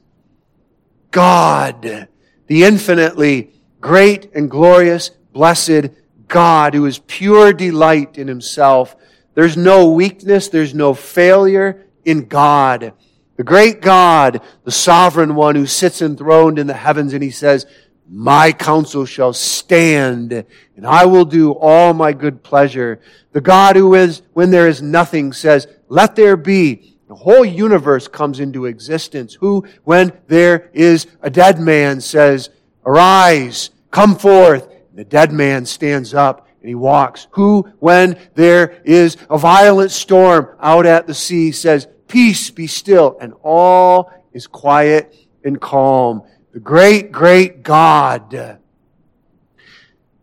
God 1.12 2.09
the 2.50 2.64
infinitely 2.64 3.52
great 3.80 4.34
and 4.34 4.50
glorious, 4.50 5.12
blessed 5.32 5.92
God 6.28 6.74
who 6.74 6.86
is 6.88 7.00
pure 7.00 7.54
delight 7.54 8.18
in 8.18 8.28
himself. 8.28 8.96
There's 9.36 9.56
no 9.56 9.92
weakness, 9.92 10.50
there's 10.50 10.74
no 10.74 10.96
failure 10.96 11.86
in 12.04 12.28
God. 12.28 12.94
The 13.38 13.44
great 13.44 13.82
God, 13.82 14.42
the 14.64 14.72
sovereign 14.72 15.36
one 15.36 15.56
who 15.56 15.68
sits 15.68 16.02
enthroned 16.02 16.58
in 16.58 16.66
the 16.66 16.74
heavens, 16.74 17.14
and 17.14 17.22
he 17.22 17.32
says, 17.32 17.68
My 18.10 18.52
counsel 18.52 19.06
shall 19.06 19.32
stand, 19.32 20.34
and 20.76 20.88
I 20.88 21.06
will 21.06 21.26
do 21.26 21.52
all 21.52 21.94
my 21.94 22.14
good 22.14 22.44
pleasure. 22.44 23.00
The 23.32 23.42
God 23.42 23.76
who 23.76 23.94
is, 23.94 24.24
when 24.34 24.50
there 24.50 24.68
is 24.68 24.82
nothing, 24.82 25.34
says, 25.34 25.68
Let 25.88 26.16
there 26.16 26.36
be. 26.36 26.89
The 27.10 27.16
whole 27.16 27.44
universe 27.44 28.08
comes 28.08 28.40
into 28.40 28.68
existence. 28.68 29.34
Who, 29.34 29.66
when 29.84 30.14
there 30.28 30.70
is 30.74 31.08
a 31.24 31.30
dead 31.32 31.60
man, 31.60 32.02
says, 32.02 32.52
Arise, 32.86 33.72
come 33.90 34.16
forth. 34.16 34.70
And 34.90 35.00
The 35.00 35.06
dead 35.06 35.34
man 35.34 35.66
stands 35.66 36.14
up 36.14 36.48
and 36.62 36.70
he 36.70 36.76
walks. 36.76 37.26
Who, 37.32 37.64
when 37.80 38.16
there 38.36 38.80
is 38.86 39.18
a 39.28 39.40
violent 39.40 39.90
storm 39.90 40.56
out 40.60 40.86
at 40.86 41.08
the 41.08 41.16
sea, 41.16 41.52
says, 41.52 41.88
Peace, 42.08 42.52
be 42.52 42.68
still. 42.68 43.18
And 43.20 43.34
all 43.42 44.12
is 44.32 44.46
quiet 44.46 45.16
and 45.44 45.60
calm. 45.60 46.22
The 46.54 46.60
great, 46.60 47.12
great 47.12 47.64
God. 47.64 48.60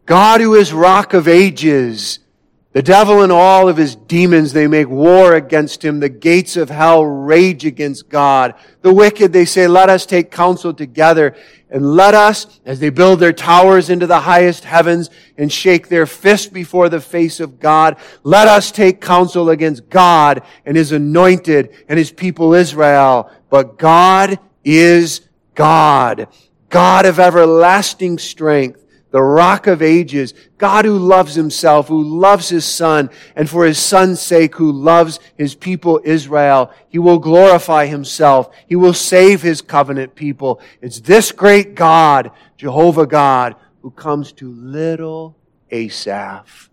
God 0.04 0.40
who 0.40 0.54
is 0.54 0.72
rock 0.72 1.14
of 1.14 1.26
ages 1.26 2.20
the 2.76 2.82
devil 2.82 3.22
and 3.22 3.32
all 3.32 3.70
of 3.70 3.78
his 3.78 3.96
demons, 3.96 4.52
they 4.52 4.66
make 4.66 4.90
war 4.90 5.34
against 5.34 5.82
him. 5.82 5.98
The 5.98 6.10
gates 6.10 6.58
of 6.58 6.68
hell 6.68 7.06
rage 7.06 7.64
against 7.64 8.10
God. 8.10 8.52
The 8.82 8.92
wicked, 8.92 9.32
they 9.32 9.46
say, 9.46 9.66
let 9.66 9.88
us 9.88 10.04
take 10.04 10.30
counsel 10.30 10.74
together 10.74 11.34
and 11.70 11.94
let 11.94 12.14
us, 12.14 12.60
as 12.66 12.78
they 12.78 12.90
build 12.90 13.18
their 13.18 13.32
towers 13.32 13.88
into 13.88 14.06
the 14.06 14.20
highest 14.20 14.64
heavens 14.64 15.08
and 15.38 15.50
shake 15.50 15.88
their 15.88 16.04
fist 16.04 16.52
before 16.52 16.90
the 16.90 17.00
face 17.00 17.40
of 17.40 17.58
God, 17.58 17.96
let 18.24 18.46
us 18.46 18.70
take 18.70 19.00
counsel 19.00 19.48
against 19.48 19.88
God 19.88 20.42
and 20.66 20.76
his 20.76 20.92
anointed 20.92 21.74
and 21.88 21.98
his 21.98 22.10
people 22.10 22.52
Israel. 22.52 23.30
But 23.48 23.78
God 23.78 24.38
is 24.66 25.22
God. 25.54 26.28
God 26.68 27.06
of 27.06 27.18
everlasting 27.18 28.18
strength 28.18 28.85
the 29.16 29.22
rock 29.22 29.66
of 29.66 29.80
ages, 29.80 30.34
God 30.58 30.84
who 30.84 30.98
loves 30.98 31.34
himself, 31.34 31.88
who 31.88 32.04
loves 32.04 32.50
his 32.50 32.66
son, 32.66 33.08
and 33.34 33.48
for 33.48 33.64
his 33.64 33.78
son's 33.78 34.20
sake, 34.20 34.56
who 34.56 34.70
loves 34.70 35.20
his 35.38 35.54
people 35.54 36.02
Israel. 36.04 36.70
He 36.90 36.98
will 36.98 37.18
glorify 37.18 37.86
himself. 37.86 38.54
He 38.66 38.76
will 38.76 38.92
save 38.92 39.40
his 39.40 39.62
covenant 39.62 40.16
people. 40.16 40.60
It's 40.82 41.00
this 41.00 41.32
great 41.32 41.74
God, 41.74 42.30
Jehovah 42.58 43.06
God, 43.06 43.56
who 43.80 43.90
comes 43.90 44.32
to 44.32 44.52
little 44.52 45.34
Asaph. 45.70 46.68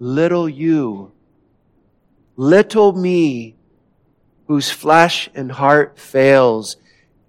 Little 0.00 0.48
you. 0.48 1.12
Little 2.34 2.92
me, 2.94 3.54
whose 4.48 4.72
flesh 4.72 5.30
and 5.36 5.52
heart 5.52 6.00
fails. 6.00 6.78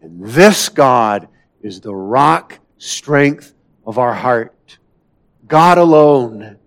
And 0.01 0.25
this 0.25 0.67
God 0.67 1.27
is 1.61 1.79
the 1.79 1.93
rock 1.93 2.57
strength 2.83 3.53
of 3.85 3.97
our 3.97 4.13
heart. 4.13 4.77
God 5.47 5.77
alone. 5.77 6.57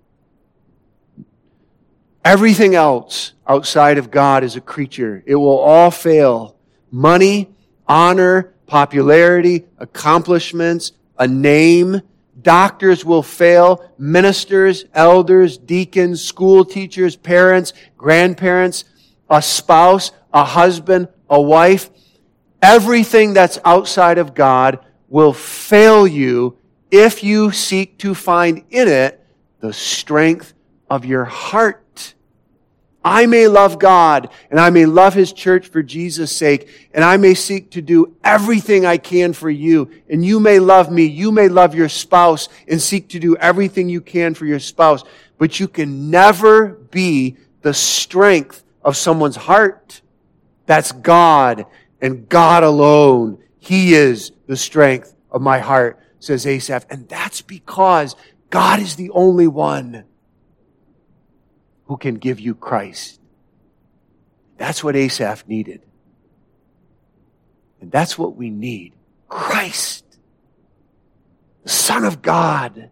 Everything 2.25 2.75
else 2.75 3.33
outside 3.47 3.99
of 3.99 4.11
God 4.11 4.43
is 4.43 4.57
a 4.57 4.61
creature. 4.61 5.23
It 5.27 5.37
will 5.37 5.59
all 5.59 5.91
fail. 5.91 6.57
Money, 6.91 7.51
honor, 7.87 8.55
popularity, 8.67 9.67
accomplishments, 9.79 10.93
a 11.19 11.29
name, 11.29 12.01
doctors 12.41 13.05
will 13.05 13.23
fail, 13.23 13.93
ministers, 13.99 14.87
elders, 14.95 15.59
deacons, 15.59 16.23
school 16.23 16.65
teachers, 16.65 17.15
parents, 17.15 17.73
grandparents, 17.97 18.85
a 19.29 19.43
spouse, 19.43 20.13
a 20.33 20.45
husband, 20.45 21.09
a 21.29 21.41
wife. 21.41 21.91
Everything 22.63 23.35
that's 23.35 23.59
outside 23.65 24.19
of 24.19 24.35
God 24.35 24.81
will 25.17 25.33
fail 25.33 26.07
you 26.07 26.59
if 26.91 27.25
you 27.25 27.51
seek 27.51 27.97
to 27.97 28.15
find 28.15 28.63
in 28.69 28.87
it 28.87 29.19
the 29.61 29.73
strength 29.73 30.53
of 30.91 31.07
your 31.07 31.25
heart. 31.25 32.13
I 33.03 33.25
may 33.25 33.49
love 33.49 33.79
God 33.79 34.29
and 34.51 34.61
I 34.61 34.69
may 34.69 34.85
love 34.85 35.15
His 35.15 35.33
church 35.33 35.69
for 35.69 35.83
Jesus' 35.83 36.37
sake, 36.37 36.69
and 36.93 37.03
I 37.03 37.17
may 37.17 37.33
seek 37.33 37.71
to 37.71 37.81
do 37.81 38.15
everything 38.23 38.85
I 38.85 38.99
can 38.99 39.33
for 39.33 39.49
you, 39.49 39.91
and 40.11 40.23
you 40.23 40.39
may 40.39 40.59
love 40.59 40.93
me, 40.93 41.07
you 41.07 41.33
may 41.33 41.49
love 41.49 41.75
your 41.75 41.89
spouse 41.89 42.51
and 42.69 42.79
seek 42.79 43.09
to 43.09 43.19
do 43.19 43.37
everything 43.37 43.89
you 43.89 44.03
can 44.03 44.35
for 44.35 44.45
your 44.45 44.61
spouse, 44.61 45.03
but 45.39 45.59
you 45.59 45.67
can 45.67 46.11
never 46.11 46.75
be 46.91 47.39
the 47.63 47.73
strength 47.73 48.63
of 48.83 48.99
someone's 48.99 49.37
heart. 49.37 50.03
That's 50.67 50.93
God 50.93 51.65
and 52.03 52.29
God 52.29 52.65
alone. 52.65 53.43
He 53.67 53.95
is 53.95 54.31
the 54.47 54.57
strength 54.57 55.13
of 55.29 55.43
my 55.43 55.59
heart, 55.59 55.99
says 56.21 56.47
Asaph. 56.47 56.87
And 56.89 57.09
that's 57.09 57.43
because 57.43 58.15
God 58.49 58.79
is 58.79 58.95
the 58.95 59.11
only 59.11 59.49
one 59.49 60.05
who 61.87 61.97
can 61.97 62.15
give 62.15 62.39
you 62.39 62.55
Christ. 62.55 63.21
That's 64.57 64.85
what 64.85 64.95
Asaph 64.95 65.49
needed. 65.49 65.83
And 67.81 67.91
that's 67.91 68.17
what 68.17 68.37
we 68.37 68.51
need. 68.51 68.95
Christ, 69.29 70.05
the 71.65 71.69
Son 71.69 72.05
of 72.05 72.23
God, 72.23 72.91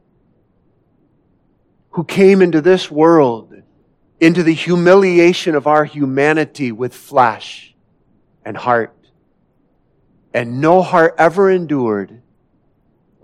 who 1.91 2.03
came 2.03 2.43
into 2.43 2.61
this 2.61 2.91
world, 2.91 3.55
into 4.19 4.43
the 4.43 4.55
humiliation 4.55 5.55
of 5.55 5.69
our 5.69 5.85
humanity 5.85 6.73
with 6.73 6.95
flesh 6.95 7.77
and 8.45 8.57
heart. 8.57 8.94
And 10.35 10.61
no 10.61 10.83
heart 10.83 11.14
ever 11.16 11.51
endured 11.51 12.20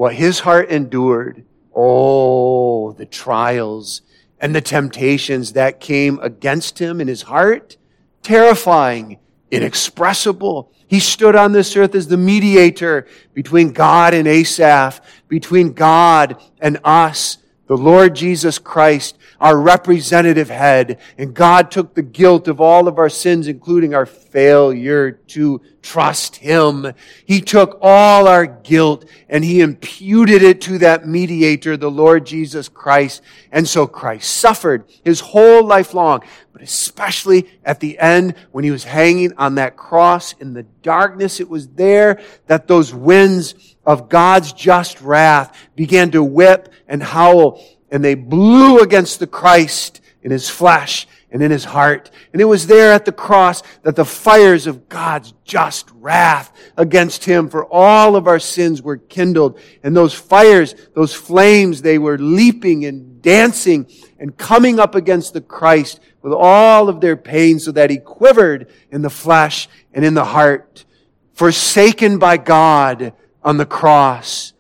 what 0.01 0.15
his 0.15 0.41
heart 0.41 0.71
endured. 0.71 1.45
Oh, 1.77 2.93
the 2.93 3.05
trials 3.05 4.01
and 4.41 4.55
the 4.55 4.63
temptations 4.63 5.53
that 5.53 5.79
came 5.79 6.19
against 6.23 6.79
him 6.79 7.03
in 7.03 7.07
his 7.07 7.21
heart. 7.21 7.77
Terrifying, 8.23 9.19
inexpressible. 9.51 10.73
He 10.87 11.01
stood 11.01 11.37
on 11.37 11.53
this 11.53 11.77
earth 11.77 11.95
as 11.95 12.09
the 12.09 12.17
mediator 12.17 13.07
between 13.35 13.73
God 13.73 14.15
and 14.15 14.27
Asaph, 14.27 15.03
between 15.29 15.75
God 15.75 16.43
and 16.61 16.79
us, 16.83 17.37
the 17.67 17.77
Lord 17.77 18.15
Jesus 18.15 18.59
Christ, 18.59 19.19
our 19.41 19.59
representative 19.59 20.51
head. 20.51 21.01
And 21.17 21.35
God 21.35 21.71
took 21.71 21.95
the 21.95 22.03
guilt 22.03 22.47
of 22.47 22.61
all 22.61 22.87
of 22.87 22.99
our 22.99 23.09
sins, 23.09 23.49
including 23.49 23.95
our 23.95 24.07
failure 24.07 25.13
to 25.13 25.63
trust 25.83 26.37
Him. 26.37 26.93
He 27.25 27.41
took 27.41 27.79
all 27.81 28.29
our 28.29 28.45
guilt 28.45 29.07
and 29.29 29.43
He 29.45 29.61
imputed 29.61 30.43
it 30.43 30.61
to 30.63 30.79
that 30.79 31.07
mediator, 31.07 31.77
the 31.77 31.91
Lord 31.91 32.27
Jesus 32.27 32.69
Christ. 32.69 33.23
And 33.51 33.67
so 33.67 33.87
Christ 33.87 34.31
suffered 34.31 34.85
His 35.03 35.21
whole 35.21 35.65
life 35.65 35.95
long, 35.95 36.23
but 36.53 36.61
especially 36.61 37.49
at 37.65 37.81
the 37.81 37.99
end 37.99 38.35
when 38.53 38.65
He 38.65 38.71
was 38.71 38.85
hanging 38.85 39.33
on 39.39 39.55
that 39.55 39.77
cross 39.77 40.35
in 40.35 40.53
the 40.53 40.65
darkness, 40.83 41.41
it 41.41 41.49
was 41.49 41.69
there 41.69 42.21
that 42.47 42.69
those 42.69 42.93
winds 42.95 43.77
of 43.87 44.09
God's 44.11 44.53
just 44.53 45.01
wrath 45.01 45.57
began 45.75 46.11
to 46.11 46.23
whip 46.23 46.73
and 46.87 47.03
howl 47.03 47.63
and 47.91 48.05
they 48.05 48.15
blew 48.15 48.81
against 48.81 49.19
the 49.19 49.27
Christ 49.27 50.01
in 50.23 50.31
his 50.31 50.49
flesh 50.49 51.07
and 51.31 51.43
in 51.43 51.51
his 51.51 51.65
heart. 51.65 52.11
And 52.33 52.43
it 52.43 52.47
was 52.47 52.67
there 52.67 52.93
at 52.93 53.05
the 53.05 53.13
cross 53.13 53.63
that 53.83 53.97
the 53.97 54.05
fires 54.05 54.67
of 54.67 54.89
God's 54.89 55.33
just 55.45 55.89
wrath 55.95 56.53
against 56.77 57.25
him 57.25 57.49
for 57.49 57.65
all 57.67 58.17
of 58.17 58.27
our 58.27 58.39
sins 58.39 58.83
were 58.83 58.97
kindled. 58.97 59.59
And 59.83 59.97
those 59.97 60.15
fires, 60.15 60.75
those 60.95 61.15
flames, 61.15 61.83
they 61.83 61.99
were 61.99 62.19
leaping 62.19 62.85
and 62.85 63.23
dancing 63.23 63.87
and 64.19 64.37
coming 64.37 64.81
up 64.81 64.95
against 64.95 65.33
the 65.33 65.41
Christ 65.41 66.01
with 66.23 66.33
all 66.33 66.89
of 66.89 67.01
their 67.01 67.17
pain 67.17 67.59
so 67.59 67.73
that 67.73 67.91
he 67.91 67.99
quivered 67.99 68.71
in 68.91 69.03
the 69.03 69.11
flesh 69.11 69.69
and 69.93 70.05
in 70.05 70.15
the 70.15 70.25
heart, 70.25 70.85
forsaken 71.33 72.19
by 72.19 72.37
God 72.37 73.13
on 73.43 73.57
the 73.57 73.67
cross. 73.67 74.53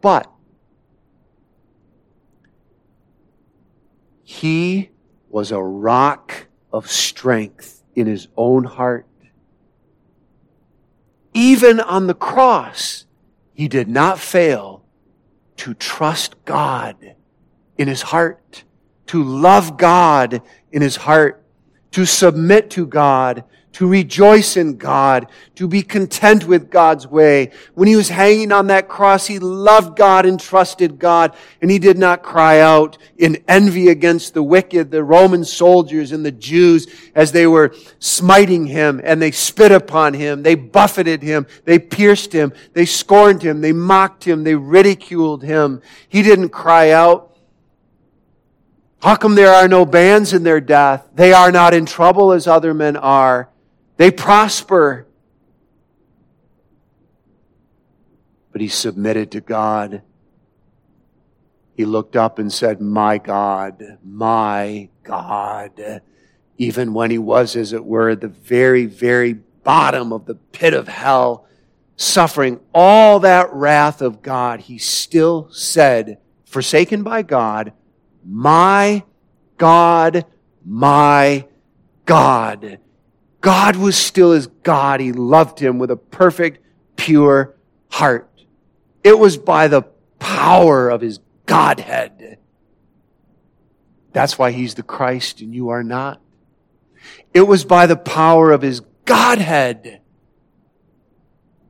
But 0.00 0.30
He 4.30 4.90
was 5.28 5.50
a 5.50 5.60
rock 5.60 6.46
of 6.72 6.88
strength 6.88 7.82
in 7.96 8.06
his 8.06 8.28
own 8.36 8.62
heart. 8.62 9.04
Even 11.34 11.80
on 11.80 12.06
the 12.06 12.14
cross, 12.14 13.06
he 13.52 13.66
did 13.66 13.88
not 13.88 14.20
fail 14.20 14.84
to 15.56 15.74
trust 15.74 16.36
God 16.44 17.16
in 17.76 17.88
his 17.88 18.02
heart, 18.02 18.62
to 19.06 19.20
love 19.20 19.76
God 19.76 20.42
in 20.70 20.80
his 20.80 20.94
heart, 20.94 21.44
to 21.90 22.06
submit 22.06 22.70
to 22.70 22.86
God 22.86 23.42
to 23.80 23.86
rejoice 23.86 24.58
in 24.58 24.76
God, 24.76 25.26
to 25.54 25.66
be 25.66 25.80
content 25.80 26.46
with 26.46 26.68
God's 26.68 27.06
way. 27.06 27.50
When 27.72 27.88
he 27.88 27.96
was 27.96 28.10
hanging 28.10 28.52
on 28.52 28.66
that 28.66 28.88
cross, 28.88 29.26
he 29.26 29.38
loved 29.38 29.96
God 29.96 30.26
and 30.26 30.38
trusted 30.38 30.98
God, 30.98 31.34
and 31.62 31.70
he 31.70 31.78
did 31.78 31.96
not 31.96 32.22
cry 32.22 32.60
out 32.60 32.98
in 33.16 33.42
envy 33.48 33.88
against 33.88 34.34
the 34.34 34.42
wicked, 34.42 34.90
the 34.90 35.02
Roman 35.02 35.46
soldiers 35.46 36.12
and 36.12 36.22
the 36.22 36.30
Jews 36.30 36.88
as 37.14 37.32
they 37.32 37.46
were 37.46 37.74
smiting 38.00 38.66
him 38.66 39.00
and 39.02 39.22
they 39.22 39.30
spit 39.30 39.72
upon 39.72 40.12
him, 40.12 40.42
they 40.42 40.56
buffeted 40.56 41.22
him, 41.22 41.46
they 41.64 41.78
pierced 41.78 42.34
him, 42.34 42.52
they 42.74 42.84
scorned 42.84 43.42
him, 43.42 43.62
they 43.62 43.72
mocked 43.72 44.24
him, 44.24 44.44
they 44.44 44.56
ridiculed 44.56 45.42
him. 45.42 45.80
He 46.06 46.20
didn't 46.20 46.50
cry 46.50 46.90
out. 46.90 47.34
How 49.00 49.16
come 49.16 49.36
there 49.36 49.54
are 49.54 49.68
no 49.68 49.86
bands 49.86 50.34
in 50.34 50.42
their 50.42 50.60
death? 50.60 51.08
They 51.14 51.32
are 51.32 51.50
not 51.50 51.72
in 51.72 51.86
trouble 51.86 52.32
as 52.32 52.46
other 52.46 52.74
men 52.74 52.98
are. 52.98 53.49
They 54.00 54.10
prosper. 54.10 55.06
But 58.50 58.62
he 58.62 58.68
submitted 58.68 59.30
to 59.32 59.42
God. 59.42 60.00
He 61.74 61.84
looked 61.84 62.16
up 62.16 62.38
and 62.38 62.50
said, 62.50 62.80
My 62.80 63.18
God, 63.18 63.98
my 64.02 64.88
God. 65.02 66.00
Even 66.56 66.94
when 66.94 67.10
he 67.10 67.18
was, 67.18 67.54
as 67.56 67.74
it 67.74 67.84
were, 67.84 68.08
at 68.08 68.22
the 68.22 68.28
very, 68.28 68.86
very 68.86 69.34
bottom 69.34 70.14
of 70.14 70.24
the 70.24 70.36
pit 70.36 70.72
of 70.72 70.88
hell, 70.88 71.46
suffering 71.96 72.58
all 72.72 73.20
that 73.20 73.52
wrath 73.52 74.00
of 74.00 74.22
God, 74.22 74.60
he 74.60 74.78
still 74.78 75.50
said, 75.52 76.16
forsaken 76.46 77.02
by 77.02 77.20
God, 77.20 77.74
My 78.24 79.04
God, 79.58 80.24
my 80.64 81.46
God. 82.06 82.78
God 83.40 83.76
was 83.76 83.96
still 83.96 84.32
his 84.32 84.46
God. 84.46 85.00
He 85.00 85.12
loved 85.12 85.58
him 85.58 85.78
with 85.78 85.90
a 85.90 85.96
perfect, 85.96 86.64
pure 86.96 87.54
heart. 87.90 88.28
It 89.02 89.18
was 89.18 89.36
by 89.36 89.68
the 89.68 89.82
power 90.18 90.90
of 90.90 91.00
his 91.00 91.20
Godhead. 91.46 92.38
That's 94.12 94.38
why 94.38 94.50
he's 94.50 94.74
the 94.74 94.82
Christ 94.82 95.40
and 95.40 95.54
you 95.54 95.70
are 95.70 95.82
not. 95.82 96.20
It 97.32 97.42
was 97.42 97.64
by 97.64 97.86
the 97.86 97.96
power 97.96 98.52
of 98.52 98.62
his 98.62 98.82
Godhead. 99.04 100.00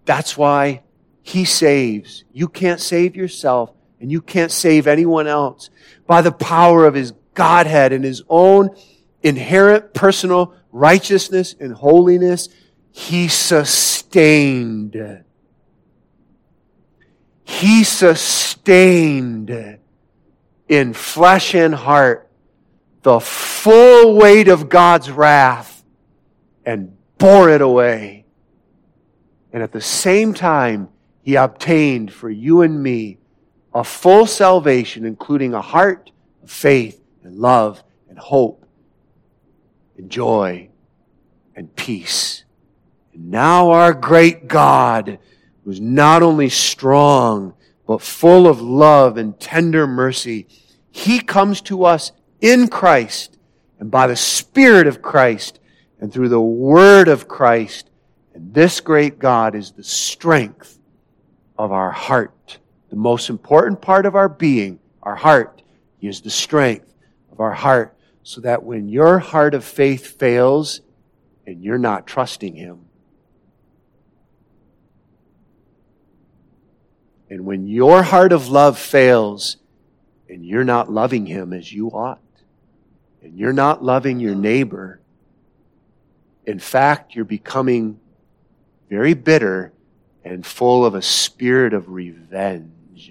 That's 0.04 0.36
why 0.36 0.82
he 1.22 1.44
saves. 1.44 2.24
You 2.32 2.48
can't 2.48 2.80
save 2.80 3.14
yourself 3.14 3.72
and 4.00 4.10
you 4.10 4.20
can't 4.20 4.50
save 4.50 4.86
anyone 4.86 5.26
else. 5.26 5.70
By 6.06 6.22
the 6.22 6.32
power 6.32 6.86
of 6.86 6.94
his 6.94 7.12
Godhead 7.34 7.92
and 7.92 8.04
his 8.04 8.22
own 8.28 8.74
inherent 9.22 9.94
personal 9.94 10.54
righteousness 10.72 11.54
and 11.58 11.72
holiness, 11.72 12.48
he 12.90 13.28
sustained. 13.28 15.24
He 17.44 17.84
sustained 17.84 19.78
in 20.68 20.92
flesh 20.92 21.54
and 21.54 21.74
heart 21.74 22.30
the 23.02 23.20
full 23.20 24.16
weight 24.16 24.48
of 24.48 24.68
God's 24.68 25.10
wrath 25.10 25.82
and 26.64 26.96
bore 27.18 27.50
it 27.50 27.60
away. 27.60 28.24
And 29.52 29.62
at 29.62 29.72
the 29.72 29.80
same 29.80 30.32
time, 30.34 30.88
he 31.22 31.34
obtained 31.34 32.12
for 32.12 32.30
you 32.30 32.62
and 32.62 32.82
me 32.82 33.18
a 33.74 33.84
full 33.84 34.26
salvation, 34.26 35.04
including 35.04 35.54
a 35.54 35.60
heart 35.60 36.10
of 36.42 36.50
faith 36.50 37.00
and 37.22 37.36
love 37.36 37.82
and 38.08 38.18
hope 38.18 38.64
and 40.00 40.10
joy 40.10 40.66
and 41.54 41.76
peace. 41.76 42.44
And 43.12 43.30
now 43.30 43.70
our 43.70 43.92
great 43.92 44.48
God, 44.48 45.18
who's 45.62 45.80
not 45.80 46.22
only 46.22 46.48
strong, 46.48 47.52
but 47.86 48.00
full 48.00 48.46
of 48.46 48.62
love 48.62 49.18
and 49.18 49.38
tender 49.38 49.86
mercy, 49.86 50.46
he 50.90 51.20
comes 51.20 51.60
to 51.62 51.84
us 51.84 52.12
in 52.40 52.68
Christ 52.68 53.36
and 53.78 53.90
by 53.90 54.06
the 54.06 54.16
Spirit 54.16 54.86
of 54.86 55.02
Christ 55.02 55.60
and 56.00 56.10
through 56.10 56.30
the 56.30 56.40
Word 56.40 57.08
of 57.08 57.28
Christ. 57.28 57.90
And 58.32 58.54
this 58.54 58.80
great 58.80 59.18
God 59.18 59.54
is 59.54 59.72
the 59.72 59.84
strength 59.84 60.78
of 61.58 61.72
our 61.72 61.90
heart, 61.90 62.58
the 62.88 62.96
most 62.96 63.28
important 63.28 63.82
part 63.82 64.06
of 64.06 64.14
our 64.14 64.30
being, 64.30 64.78
our 65.02 65.16
heart. 65.16 65.60
He 65.98 66.08
is 66.08 66.22
the 66.22 66.30
strength 66.30 66.94
of 67.30 67.40
our 67.40 67.52
heart 67.52 67.94
so 68.30 68.40
that 68.42 68.62
when 68.62 68.88
your 68.88 69.18
heart 69.18 69.54
of 69.54 69.64
faith 69.64 70.16
fails 70.16 70.82
and 71.48 71.64
you're 71.64 71.78
not 71.78 72.06
trusting 72.06 72.54
Him, 72.54 72.84
and 77.28 77.44
when 77.44 77.66
your 77.66 78.04
heart 78.04 78.30
of 78.32 78.48
love 78.48 78.78
fails 78.78 79.56
and 80.28 80.46
you're 80.46 80.62
not 80.62 80.88
loving 80.88 81.26
Him 81.26 81.52
as 81.52 81.72
you 81.72 81.88
ought, 81.88 82.20
and 83.20 83.36
you're 83.36 83.52
not 83.52 83.82
loving 83.82 84.20
your 84.20 84.36
neighbor, 84.36 85.00
in 86.46 86.60
fact, 86.60 87.16
you're 87.16 87.24
becoming 87.24 87.98
very 88.88 89.14
bitter 89.14 89.72
and 90.22 90.46
full 90.46 90.86
of 90.86 90.94
a 90.94 91.02
spirit 91.02 91.74
of 91.74 91.88
revenge. 91.88 93.10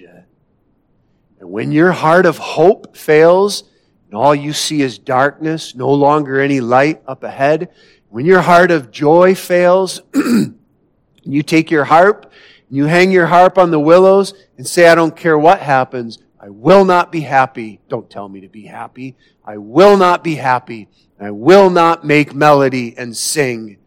And 1.41 1.51
when 1.51 1.73
your 1.73 1.91
heart 1.91 2.25
of 2.25 2.37
hope 2.37 2.95
fails 2.95 3.65
and 4.09 4.17
all 4.17 4.33
you 4.33 4.53
see 4.53 4.81
is 4.81 4.97
darkness, 4.97 5.75
no 5.75 5.91
longer 5.91 6.41
any 6.41 6.61
light 6.61 7.01
up 7.07 7.23
ahead, 7.23 7.69
when 8.09 8.25
your 8.25 8.41
heart 8.41 8.71
of 8.71 8.89
joy 8.89 9.35
fails, 9.35 10.01
you 11.23 11.43
take 11.43 11.69
your 11.69 11.85
harp, 11.85 12.31
and 12.67 12.77
you 12.77 12.85
hang 12.85 13.11
your 13.11 13.27
harp 13.27 13.59
on 13.59 13.69
the 13.69 13.79
willows 13.79 14.33
and 14.57 14.65
say, 14.65 14.87
I 14.87 14.95
don't 14.95 15.15
care 15.15 15.37
what 15.37 15.59
happens. 15.59 16.17
I 16.39 16.49
will 16.49 16.85
not 16.85 17.11
be 17.11 17.21
happy. 17.21 17.81
Don't 17.87 18.09
tell 18.09 18.27
me 18.27 18.41
to 18.41 18.47
be 18.47 18.65
happy. 18.65 19.15
I 19.45 19.57
will 19.57 19.95
not 19.95 20.23
be 20.23 20.35
happy. 20.35 20.87
I 21.19 21.29
will 21.29 21.69
not 21.69 22.03
make 22.03 22.33
melody 22.33 22.97
and 22.97 23.15
sing. 23.15 23.77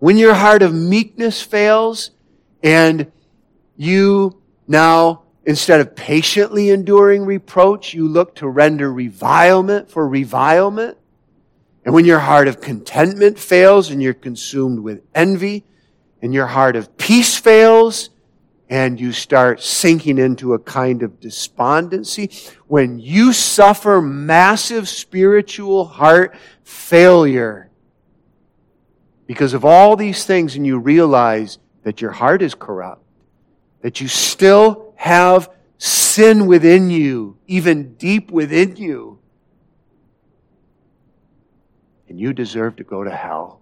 When 0.00 0.16
your 0.16 0.34
heart 0.34 0.62
of 0.62 0.74
meekness 0.74 1.40
fails 1.40 2.10
and 2.62 3.12
you 3.76 4.42
now, 4.66 5.22
instead 5.48 5.80
of 5.80 5.96
patiently 5.96 6.68
enduring 6.68 7.24
reproach, 7.24 7.94
you 7.94 8.06
look 8.06 8.34
to 8.34 8.46
render 8.46 8.92
revilement 8.92 9.90
for 9.90 10.06
revilement. 10.06 10.98
And 11.86 11.94
when 11.94 12.04
your 12.04 12.18
heart 12.18 12.48
of 12.48 12.60
contentment 12.60 13.38
fails 13.38 13.88
and 13.88 14.02
you're 14.02 14.12
consumed 14.12 14.80
with 14.80 15.00
envy, 15.14 15.64
and 16.20 16.34
your 16.34 16.48
heart 16.48 16.76
of 16.76 16.98
peace 16.98 17.38
fails, 17.38 18.10
and 18.68 19.00
you 19.00 19.10
start 19.10 19.62
sinking 19.62 20.18
into 20.18 20.52
a 20.52 20.58
kind 20.58 21.02
of 21.02 21.18
despondency, 21.18 22.30
when 22.66 22.98
you 22.98 23.32
suffer 23.32 24.02
massive 24.02 24.86
spiritual 24.86 25.86
heart 25.86 26.34
failure 26.62 27.70
because 29.26 29.54
of 29.54 29.64
all 29.64 29.96
these 29.96 30.26
things, 30.26 30.56
and 30.56 30.66
you 30.66 30.78
realize 30.78 31.58
that 31.84 32.02
your 32.02 32.10
heart 32.10 32.42
is 32.42 32.54
corrupt, 32.54 33.02
that 33.82 34.00
you 34.00 34.08
still 34.08 34.92
have 34.96 35.50
sin 35.78 36.46
within 36.46 36.90
you, 36.90 37.38
even 37.46 37.94
deep 37.94 38.30
within 38.30 38.76
you, 38.76 39.18
and 42.08 42.18
you 42.18 42.32
deserve 42.32 42.76
to 42.76 42.84
go 42.84 43.04
to 43.04 43.10
hell. 43.10 43.60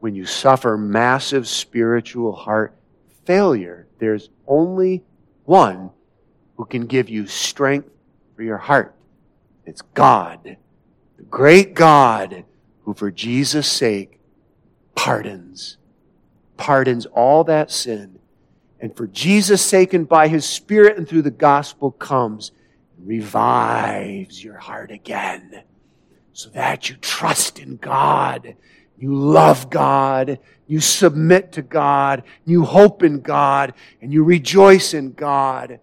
When 0.00 0.14
you 0.14 0.26
suffer 0.26 0.76
massive 0.76 1.48
spiritual 1.48 2.32
heart 2.32 2.76
failure, 3.24 3.86
there's 3.98 4.28
only 4.46 5.02
one 5.44 5.90
who 6.56 6.64
can 6.64 6.86
give 6.86 7.08
you 7.08 7.26
strength 7.26 7.88
for 8.34 8.42
your 8.42 8.58
heart. 8.58 8.94
It's 9.64 9.82
God, 9.82 10.56
the 11.16 11.22
great 11.24 11.74
God 11.74 12.44
who, 12.84 12.94
for 12.94 13.10
Jesus' 13.10 13.70
sake, 13.70 14.20
pardons, 14.94 15.78
pardons 16.56 17.06
all 17.06 17.44
that 17.44 17.70
sin. 17.70 18.15
And 18.80 18.96
for 18.96 19.06
Jesus' 19.06 19.62
sake 19.62 19.94
and 19.94 20.08
by 20.08 20.28
his 20.28 20.44
Spirit 20.44 20.98
and 20.98 21.08
through 21.08 21.22
the 21.22 21.30
gospel 21.30 21.90
comes, 21.90 22.52
revives 22.98 24.42
your 24.42 24.58
heart 24.58 24.90
again 24.90 25.64
so 26.32 26.50
that 26.50 26.90
you 26.90 26.96
trust 26.96 27.58
in 27.58 27.76
God 27.76 28.56
you 28.98 29.14
love 29.14 29.68
God. 29.70 30.38
You 30.66 30.80
submit 30.80 31.52
to 31.52 31.62
God. 31.62 32.22
You 32.44 32.64
hope 32.64 33.02
in 33.02 33.20
God. 33.20 33.74
And 34.00 34.12
you 34.12 34.24
rejoice 34.24 34.94
in 34.94 35.12
God. 35.12 35.80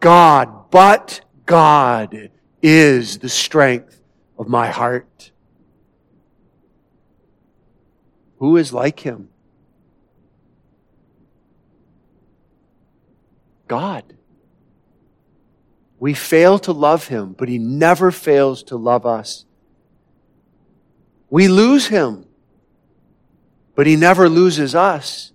God, 0.00 0.70
but 0.70 1.20
God 1.46 2.30
is 2.62 3.18
the 3.18 3.28
strength 3.28 4.00
of 4.38 4.48
my 4.48 4.68
heart. 4.68 5.30
Who 8.38 8.56
is 8.56 8.72
like 8.72 9.00
him? 9.00 9.30
God. 13.68 14.04
We 15.98 16.14
fail 16.14 16.58
to 16.60 16.72
love 16.72 17.08
him, 17.08 17.32
but 17.32 17.48
he 17.48 17.58
never 17.58 18.10
fails 18.10 18.62
to 18.64 18.76
love 18.76 19.06
us. 19.06 19.44
We 21.30 21.48
lose 21.48 21.88
him, 21.88 22.26
but 23.74 23.86
he 23.86 23.96
never 23.96 24.28
loses 24.28 24.74
us. 24.74 25.32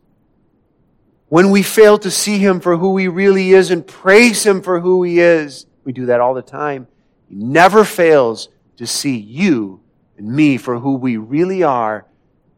When 1.30 1.50
we 1.50 1.64
fail 1.64 1.98
to 2.00 2.12
see 2.12 2.40
him 2.40 2.60
for 2.60 2.78
who 2.78 2.98
he 2.98 3.08
really 3.08 3.52
is 3.52 3.72
and 3.72 3.86
praise 3.86 4.46
him 4.46 4.62
for 4.62 4.82
who 4.82 5.04
he 5.04 5.20
is, 5.20 5.66
we 5.84 5.94
do 5.94 6.08
that 6.08 6.20
all 6.20 6.34
the 6.34 6.42
time. 6.42 6.88
He 7.30 7.36
never 7.36 7.84
fails 7.84 8.50
to 8.78 8.86
see 8.86 9.18
you 9.18 9.82
and 10.18 10.28
me 10.28 10.58
for 10.58 10.80
who 10.80 10.96
we 10.96 11.18
really 11.18 11.64
are 11.64 12.06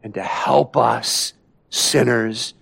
and 0.02 0.12
to 0.14 0.22
help 0.22 0.76
us, 0.76 1.32
sinners. 1.70 2.54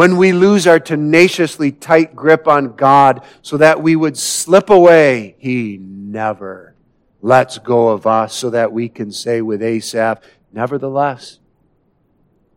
When 0.00 0.16
we 0.16 0.32
lose 0.32 0.66
our 0.66 0.80
tenaciously 0.80 1.72
tight 1.72 2.16
grip 2.16 2.48
on 2.48 2.74
God 2.74 3.22
so 3.42 3.58
that 3.58 3.82
we 3.82 3.96
would 3.96 4.16
slip 4.16 4.70
away, 4.70 5.36
he 5.36 5.76
never 5.78 6.74
lets 7.20 7.58
go 7.58 7.88
of 7.88 8.06
us 8.06 8.34
so 8.34 8.48
that 8.48 8.72
we 8.72 8.88
can 8.88 9.12
say 9.12 9.42
with 9.42 9.62
Asaph, 9.62 10.22
Nevertheless, 10.54 11.38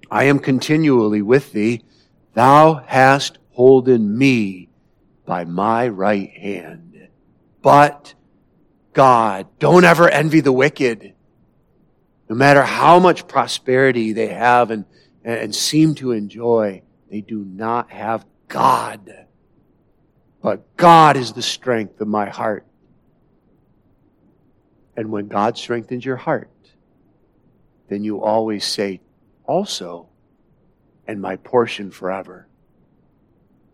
I 0.09 0.23
am 0.23 0.39
continually 0.39 1.21
with 1.21 1.51
thee. 1.51 1.83
Thou 2.33 2.75
hast 2.75 3.39
holden 3.51 4.17
me 4.17 4.69
by 5.25 5.43
my 5.43 5.89
right 5.89 6.31
hand. 6.31 7.09
But 7.61 8.13
God, 8.93 9.47
don't 9.59 9.83
ever 9.83 10.07
envy 10.07 10.39
the 10.39 10.53
wicked. 10.53 11.13
No 12.29 12.37
matter 12.37 12.63
how 12.63 12.99
much 12.99 13.27
prosperity 13.27 14.13
they 14.13 14.29
have 14.29 14.71
and, 14.71 14.85
and 15.25 15.53
seem 15.53 15.93
to 15.95 16.13
enjoy, 16.13 16.83
they 17.13 17.21
do 17.21 17.45
not 17.45 17.91
have 17.91 18.25
God. 18.47 19.27
But 20.41 20.75
God 20.77 21.15
is 21.15 21.31
the 21.31 21.43
strength 21.43 22.01
of 22.01 22.07
my 22.07 22.27
heart. 22.27 22.65
And 24.97 25.11
when 25.11 25.27
God 25.27 25.55
strengthens 25.55 26.03
your 26.03 26.15
heart, 26.15 26.49
then 27.87 28.03
you 28.03 28.23
always 28.23 28.65
say, 28.65 28.99
also, 29.45 30.07
and 31.07 31.21
my 31.21 31.35
portion 31.35 31.91
forever. 31.91 32.47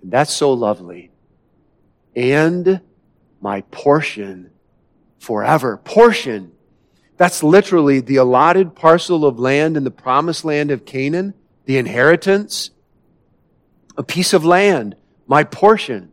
And 0.02 0.12
that's 0.12 0.34
so 0.34 0.52
lovely. 0.52 1.10
And 2.18 2.82
my 3.40 3.62
portion 3.62 4.52
forever. 5.18 5.78
Portion. 5.78 6.52
That's 7.16 7.42
literally 7.42 8.02
the 8.02 8.18
allotted 8.18 8.76
parcel 8.76 9.26
of 9.26 9.40
land 9.40 9.78
in 9.78 9.86
the 9.86 9.92
promised 9.92 10.44
land 10.44 10.72
of 10.72 10.84
Canaan, 10.84 11.36
the 11.64 11.78
inheritance, 11.78 12.72
a 14.00 14.04
piece 14.04 14.34
of 14.34 14.46
land, 14.46 14.96
my 15.28 15.44
portion. 15.44 16.10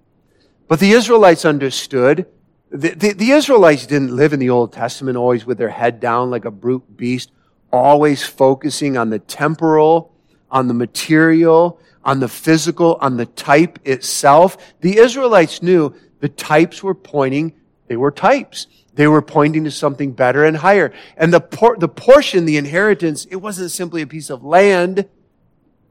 But 0.68 0.80
the 0.80 0.91
Israelites 0.91 1.45
understood 1.45 2.26
the, 2.68 2.91
the, 2.91 3.12
the, 3.12 3.30
Israelites 3.30 3.87
didn't 3.87 4.14
live 4.14 4.32
in 4.32 4.41
the 4.41 4.51
Old 4.51 4.72
Testament 4.72 5.16
always 5.16 5.47
with 5.47 5.57
their 5.57 5.68
head 5.68 6.01
down 6.01 6.30
like 6.30 6.45
a 6.45 6.51
brute 6.51 6.97
beast, 6.97 7.30
always 7.72 8.24
focusing 8.24 8.97
on 8.97 9.09
the 9.09 9.20
temporal, 9.20 10.12
on 10.51 10.66
the 10.66 10.74
material, 10.74 11.80
on 12.05 12.18
the 12.18 12.26
physical, 12.26 12.99
on 13.01 13.16
the 13.16 13.26
type 13.26 13.78
itself. 13.84 14.74
The 14.80 14.99
Israelites 14.99 15.62
knew 15.62 15.95
the 16.18 16.28
types 16.28 16.82
were 16.82 16.95
pointing, 16.95 17.55
they 17.87 17.97
were 17.97 18.11
types. 18.11 18.66
They 18.95 19.07
were 19.07 19.22
pointing 19.22 19.62
to 19.64 19.70
something 19.70 20.12
better 20.12 20.45
and 20.45 20.57
higher. 20.57 20.93
And 21.16 21.32
the, 21.32 21.41
por- 21.41 21.76
the 21.78 21.89
portion, 21.89 22.47
the 22.47 22.57
inheritance, 22.57 23.26
it 23.26 23.37
wasn't 23.37 23.70
simply 23.70 24.03
a 24.03 24.07
piece 24.07 24.30
of 24.30 24.43
land. 24.43 25.07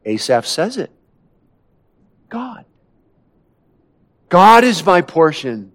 Asaph 0.04 0.46
says 0.46 0.76
it. 0.76 0.92
God. 2.30 2.66
God 4.30 4.64
is 4.64 4.86
my 4.86 5.02
portion. 5.02 5.72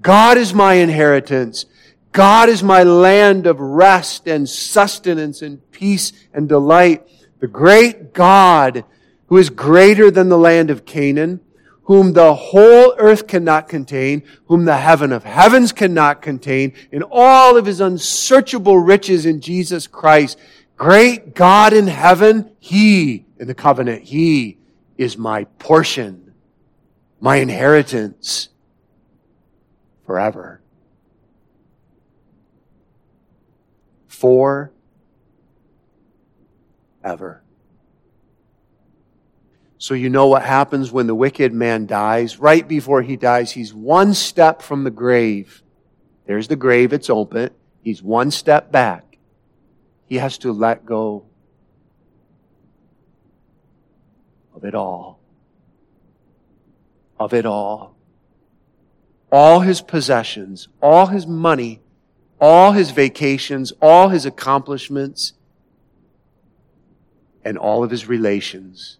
God 0.00 0.38
is 0.38 0.54
my 0.54 0.74
inheritance. 0.74 1.66
God 2.12 2.48
is 2.48 2.62
my 2.62 2.82
land 2.82 3.46
of 3.46 3.60
rest 3.60 4.26
and 4.26 4.48
sustenance 4.48 5.42
and 5.42 5.70
peace 5.70 6.12
and 6.32 6.48
delight. 6.48 7.06
The 7.40 7.46
great 7.46 8.14
God 8.14 8.84
who 9.26 9.36
is 9.36 9.50
greater 9.50 10.10
than 10.10 10.28
the 10.28 10.38
land 10.38 10.70
of 10.70 10.86
Canaan, 10.86 11.40
whom 11.82 12.12
the 12.12 12.34
whole 12.34 12.94
earth 12.98 13.26
cannot 13.26 13.68
contain, 13.68 14.22
whom 14.46 14.64
the 14.64 14.78
heaven 14.78 15.12
of 15.12 15.24
heavens 15.24 15.72
cannot 15.72 16.22
contain, 16.22 16.72
in 16.90 17.02
all 17.10 17.56
of 17.56 17.66
his 17.66 17.80
unsearchable 17.80 18.78
riches 18.78 19.26
in 19.26 19.40
Jesus 19.40 19.86
Christ. 19.86 20.38
Great 20.76 21.34
God 21.34 21.72
in 21.72 21.86
heaven, 21.86 22.50
He, 22.58 23.26
in 23.38 23.46
the 23.46 23.54
covenant, 23.54 24.02
He 24.02 24.58
is 24.96 25.18
my 25.18 25.44
portion, 25.44 26.34
my 27.20 27.36
inheritance 27.36 28.48
forever. 30.06 30.60
for 34.16 34.72
ever. 37.04 37.42
So 39.76 39.92
you 39.92 40.08
know 40.08 40.26
what 40.26 40.42
happens 40.42 40.90
when 40.90 41.06
the 41.06 41.14
wicked 41.14 41.52
man 41.52 41.86
dies. 41.86 42.38
Right 42.38 42.66
before 42.66 43.02
he 43.02 43.16
dies, 43.16 43.52
he's 43.52 43.74
one 43.74 44.14
step 44.14 44.62
from 44.62 44.84
the 44.84 44.90
grave. 44.90 45.62
There's 46.24 46.48
the 46.48 46.56
grave, 46.56 46.94
it's 46.94 47.10
open. 47.10 47.50
He's 47.82 48.02
one 48.02 48.30
step 48.30 48.72
back. 48.72 49.18
He 50.06 50.16
has 50.16 50.38
to 50.38 50.50
let 50.50 50.86
go 50.86 51.26
of 54.54 54.55
it 54.66 54.74
all. 54.74 55.20
Of 57.18 57.32
it 57.32 57.46
all. 57.46 57.94
All 59.32 59.60
his 59.60 59.80
possessions, 59.80 60.68
all 60.80 61.06
his 61.06 61.26
money, 61.26 61.80
all 62.40 62.72
his 62.72 62.90
vacations, 62.90 63.72
all 63.80 64.08
his 64.08 64.26
accomplishments, 64.26 65.32
and 67.44 67.56
all 67.56 67.82
of 67.82 67.90
his 67.90 68.08
relations. 68.08 68.98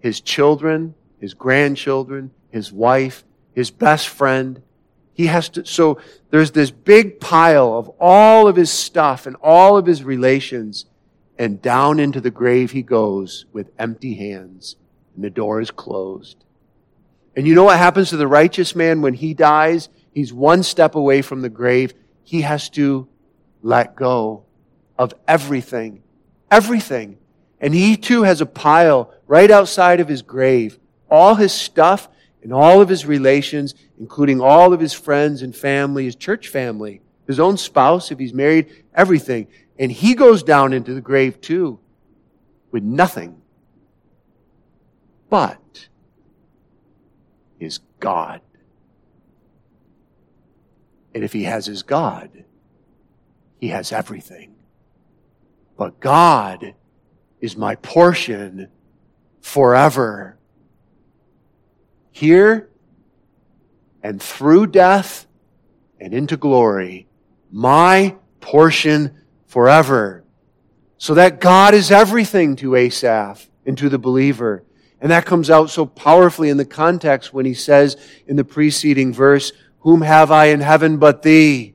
His 0.00 0.20
children, 0.20 0.94
his 1.18 1.34
grandchildren, 1.34 2.30
his 2.50 2.72
wife, 2.72 3.24
his 3.54 3.70
best 3.70 4.08
friend. 4.08 4.62
He 5.14 5.26
has 5.26 5.48
to, 5.50 5.64
so 5.64 5.98
there's 6.30 6.50
this 6.50 6.70
big 6.70 7.20
pile 7.20 7.76
of 7.76 7.90
all 7.98 8.46
of 8.46 8.56
his 8.56 8.70
stuff 8.70 9.26
and 9.26 9.34
all 9.42 9.76
of 9.76 9.86
his 9.86 10.04
relations, 10.04 10.84
and 11.38 11.60
down 11.60 11.98
into 12.00 12.20
the 12.20 12.30
grave 12.30 12.70
he 12.70 12.82
goes 12.82 13.46
with 13.52 13.70
empty 13.78 14.14
hands, 14.14 14.76
and 15.14 15.24
the 15.24 15.30
door 15.30 15.60
is 15.60 15.70
closed. 15.70 16.44
And 17.34 17.46
you 17.46 17.54
know 17.54 17.64
what 17.64 17.78
happens 17.78 18.10
to 18.10 18.16
the 18.16 18.28
righteous 18.28 18.74
man 18.74 19.02
when 19.02 19.14
he 19.14 19.34
dies? 19.34 19.88
He's 20.12 20.32
one 20.32 20.62
step 20.62 20.94
away 20.94 21.22
from 21.22 21.42
the 21.42 21.50
grave. 21.50 21.92
He 22.24 22.40
has 22.40 22.70
to 22.70 23.06
let 23.62 23.94
go 23.94 24.44
of 24.98 25.12
everything 25.28 26.02
Everything. 26.50 27.18
And 27.60 27.74
he 27.74 27.96
too 27.96 28.22
has 28.22 28.40
a 28.40 28.46
pile 28.46 29.12
right 29.26 29.50
outside 29.50 30.00
of 30.00 30.08
his 30.08 30.22
grave. 30.22 30.78
All 31.10 31.34
his 31.34 31.52
stuff 31.52 32.08
and 32.42 32.52
all 32.52 32.80
of 32.80 32.88
his 32.88 33.06
relations, 33.06 33.74
including 33.98 34.40
all 34.40 34.72
of 34.72 34.80
his 34.80 34.92
friends 34.92 35.42
and 35.42 35.54
family, 35.54 36.04
his 36.04 36.16
church 36.16 36.48
family, 36.48 37.00
his 37.26 37.40
own 37.40 37.56
spouse, 37.56 38.12
if 38.12 38.18
he's 38.18 38.34
married, 38.34 38.84
everything. 38.94 39.48
And 39.78 39.92
he 39.92 40.14
goes 40.14 40.42
down 40.42 40.72
into 40.72 40.94
the 40.94 41.00
grave 41.00 41.40
too 41.40 41.78
with 42.70 42.82
nothing 42.82 43.42
but 45.28 45.88
his 47.58 47.80
God. 48.00 48.40
And 51.14 51.24
if 51.24 51.32
he 51.32 51.44
has 51.44 51.66
his 51.66 51.82
God, 51.82 52.44
he 53.58 53.68
has 53.68 53.92
everything. 53.92 54.54
But 55.76 56.00
God 56.00 56.74
is 57.40 57.56
my 57.56 57.74
portion 57.76 58.68
forever. 59.40 60.38
Here 62.10 62.70
and 64.02 64.22
through 64.22 64.68
death 64.68 65.26
and 66.00 66.14
into 66.14 66.36
glory, 66.36 67.08
my 67.50 68.16
portion 68.40 69.22
forever. 69.46 70.24
So 70.98 71.14
that 71.14 71.40
God 71.40 71.74
is 71.74 71.90
everything 71.90 72.56
to 72.56 72.74
Asaph 72.74 73.48
and 73.64 73.76
to 73.78 73.88
the 73.88 73.98
believer. 73.98 74.64
And 75.00 75.10
that 75.10 75.26
comes 75.26 75.50
out 75.50 75.70
so 75.70 75.84
powerfully 75.84 76.48
in 76.48 76.56
the 76.56 76.64
context 76.64 77.34
when 77.34 77.44
he 77.44 77.54
says 77.54 77.96
in 78.26 78.36
the 78.36 78.44
preceding 78.44 79.12
verse, 79.12 79.52
Whom 79.80 80.00
have 80.02 80.30
I 80.30 80.46
in 80.46 80.60
heaven 80.60 80.96
but 80.98 81.22
thee? 81.22 81.74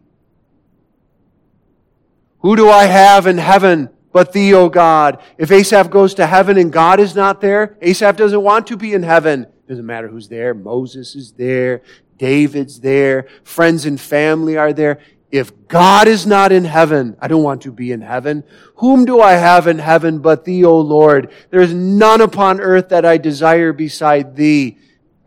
Who 2.40 2.56
do 2.56 2.70
I 2.70 2.86
have 2.86 3.28
in 3.28 3.38
heaven 3.38 3.90
but 4.12 4.34
thee, 4.34 4.54
O 4.54 4.70
God? 4.70 5.22
If 5.38 5.52
Asaph 5.52 5.92
goes 5.92 6.16
to 6.16 6.26
heaven 6.26 6.58
and 6.58 6.74
God 6.74 7.00
is 7.00 7.16
not 7.16 7.40
there, 7.40 7.78
Asaph 7.82 8.18
doesn't 8.18 8.42
want 8.42 8.68
to 8.68 8.78
be 8.78 8.94
in 8.94 9.04
heaven. 9.04 9.46
Doesn't 9.68 9.86
matter 9.86 10.08
who's 10.08 10.28
there. 10.28 10.54
Moses 10.54 11.16
is 11.16 11.32
there. 11.34 11.84
David's 12.18 12.80
there. 12.80 13.28
Friends 13.44 13.86
and 13.86 14.02
family 14.02 14.58
are 14.58 14.74
there. 14.74 15.00
If 15.32 15.68
God 15.70 16.08
is 16.08 16.28
not 16.28 16.52
in 16.52 16.66
heaven, 16.66 17.16
I 17.22 17.30
don't 17.30 17.44
want 17.44 17.62
to 17.62 17.72
be 17.72 17.92
in 17.92 18.02
heaven. 18.02 18.44
Whom 18.76 19.06
do 19.06 19.22
I 19.22 19.34
have 19.34 19.66
in 19.66 19.80
heaven 19.80 20.20
but 20.20 20.44
thee, 20.44 20.66
O 20.66 20.78
Lord? 20.78 21.32
There 21.50 21.62
is 21.62 21.74
none 21.74 22.20
upon 22.20 22.60
earth 22.60 22.90
that 22.90 23.06
I 23.06 23.18
desire 23.18 23.72
beside 23.72 24.36
thee. 24.36 24.78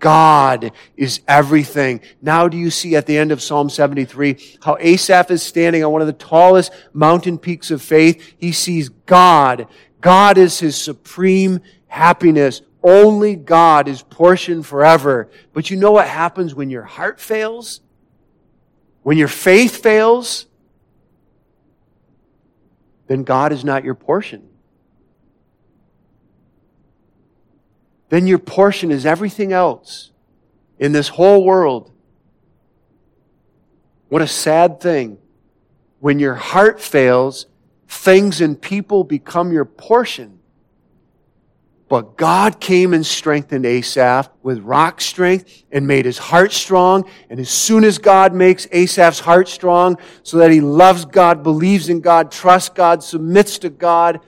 God 0.00 0.72
is 0.98 1.22
everything. 1.26 2.02
Now 2.20 2.46
do 2.46 2.59
you 2.59 2.70
see 2.70 2.94
at 2.94 3.07
the 3.07 3.16
end 3.16 3.32
of 3.32 3.40
Psalm 3.40 3.70
73 3.70 4.59
how 4.62 4.76
Asaph 4.78 5.30
is 5.30 5.42
standing 5.42 5.82
on 5.82 5.92
one 5.92 6.02
of 6.02 6.07
the 6.07 6.12
tallest 6.12 6.72
mountain 6.92 7.38
peaks 7.38 7.70
of 7.70 7.80
faith? 7.80 8.34
He 8.36 8.52
sees 8.52 8.90
God. 8.90 9.66
God 10.02 10.36
is 10.36 10.61
his 10.61 10.76
supreme 10.76 11.61
happiness. 11.86 12.61
Only 12.82 13.34
God 13.34 13.88
is 13.88 14.02
portion 14.02 14.62
forever. 14.62 15.30
But 15.55 15.70
you 15.70 15.78
know 15.78 15.92
what 15.92 16.07
happens 16.07 16.55
when 16.55 16.68
your 16.68 16.82
heart 16.82 17.18
fails? 17.18 17.80
When 19.05 19.16
your 19.16 19.28
faith 19.28 19.80
fails? 19.80 20.46
Then 23.07 23.22
God 23.22 23.52
is 23.52 23.64
not 23.64 23.84
your 23.84 23.94
portion. 23.94 24.48
then 28.14 28.28
your 28.28 28.38
portion 28.38 28.92
is 28.92 29.05
everything 29.05 29.52
else 29.52 30.12
in 30.78 30.92
this 30.92 31.09
whole 31.09 31.44
world. 31.44 31.90
What 34.09 34.22
a 34.22 34.28
sad 34.28 34.80
thing. 34.80 35.18
When 35.98 36.20
your 36.20 36.36
heart 36.36 36.80
fails, 36.80 37.46
things 37.88 38.40
and 38.40 38.62
people 38.62 39.02
become 39.02 39.52
your 39.52 39.64
portion. 39.64 40.38
But 41.95 42.16
God 42.16 42.59
came 42.59 42.92
and 42.92 43.07
strengthened 43.07 43.64
Asaph 43.64 44.28
with 44.42 44.59
rock 44.59 45.01
strength 45.01 45.62
and 45.70 45.86
made 45.86 46.07
his 46.07 46.18
heart 46.18 46.53
strong. 46.53 47.09
And 47.30 47.38
as 47.38 47.49
soon 47.49 47.84
as 47.84 47.99
God 47.99 48.34
makes 48.34 48.66
Asaph's 48.72 49.20
heart 49.20 49.47
strong 49.47 49.99
so 50.24 50.38
that 50.38 50.51
he 50.51 50.61
loves 50.61 51.05
God, 51.05 51.45
believes 51.45 51.88
in 51.88 52.01
God, 52.01 52.32
trusts 52.32 52.70
God, 52.70 53.05
submits 53.05 53.59
to 53.59 53.70
God, 53.70 54.18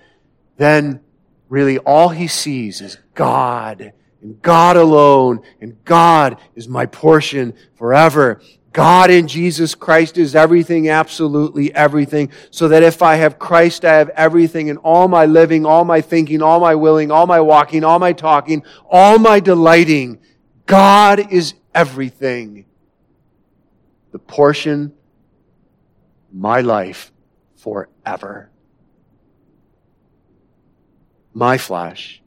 then 0.58 1.00
really 1.48 1.78
all 1.78 2.10
he 2.10 2.28
sees 2.28 2.80
is 2.80 2.98
God 3.14 3.92
and 4.22 4.40
God 4.40 4.76
alone, 4.76 5.40
and 5.60 5.84
God 5.84 6.38
is 6.54 6.68
my 6.68 6.86
portion 6.86 7.52
forever. 7.74 8.40
God 8.76 9.10
in 9.10 9.26
Jesus 9.26 9.74
Christ 9.74 10.18
is 10.18 10.36
everything, 10.36 10.90
absolutely 10.90 11.74
everything. 11.74 12.30
So 12.50 12.68
that 12.68 12.82
if 12.82 13.00
I 13.00 13.14
have 13.16 13.38
Christ, 13.38 13.86
I 13.86 13.94
have 13.94 14.10
everything 14.10 14.68
in 14.68 14.76
all 14.76 15.08
my 15.08 15.24
living, 15.24 15.64
all 15.64 15.86
my 15.86 16.02
thinking, 16.02 16.42
all 16.42 16.60
my 16.60 16.74
willing, 16.74 17.10
all 17.10 17.26
my 17.26 17.40
walking, 17.40 17.84
all 17.84 17.98
my 17.98 18.12
talking, 18.12 18.62
all 18.90 19.18
my 19.18 19.40
delighting. 19.40 20.18
God 20.66 21.32
is 21.32 21.54
everything. 21.74 22.66
The 24.12 24.18
portion, 24.18 24.92
my 26.30 26.60
life 26.60 27.12
forever 27.56 28.50
my 31.36 31.58
flesh, 31.58 32.22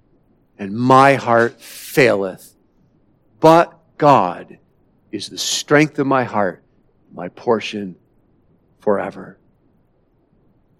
and 0.59 0.71
my 0.71 1.15
heart 1.15 1.59
faileth. 1.59 2.55
But 3.39 3.73
God 3.97 4.58
is 5.11 5.29
the 5.29 5.37
strength 5.37 5.99
of 5.99 6.07
my 6.07 6.23
heart, 6.23 6.63
my 7.13 7.29
portion 7.29 7.95
forever. 8.79 9.37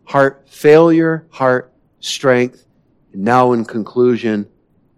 Heart 0.06 0.48
failure, 0.48 1.28
heart 1.30 1.74
strength. 2.00 2.66
And 3.14 3.24
now, 3.24 3.54
in 3.54 3.66
conclusion, 3.66 4.48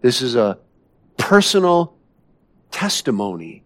this 0.00 0.20
is 0.20 0.36
a 0.36 0.58
personal 1.16 1.96
testimony 2.70 3.64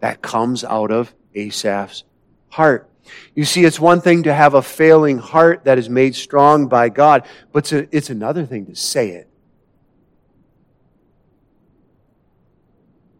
that 0.00 0.20
comes 0.22 0.64
out 0.64 0.90
of 0.90 1.14
Asaph's 1.34 2.04
heart. 2.48 2.90
You 3.34 3.44
see, 3.44 3.64
it's 3.64 3.80
one 3.80 4.00
thing 4.00 4.24
to 4.24 4.34
have 4.34 4.54
a 4.54 4.62
failing 4.62 5.18
heart 5.18 5.64
that 5.64 5.78
is 5.78 5.88
made 5.88 6.14
strong 6.14 6.68
by 6.68 6.90
God, 6.90 7.26
but 7.52 7.72
it's 7.72 8.10
another 8.10 8.44
thing 8.44 8.66
to 8.66 8.76
say 8.76 9.10
it. 9.10 9.29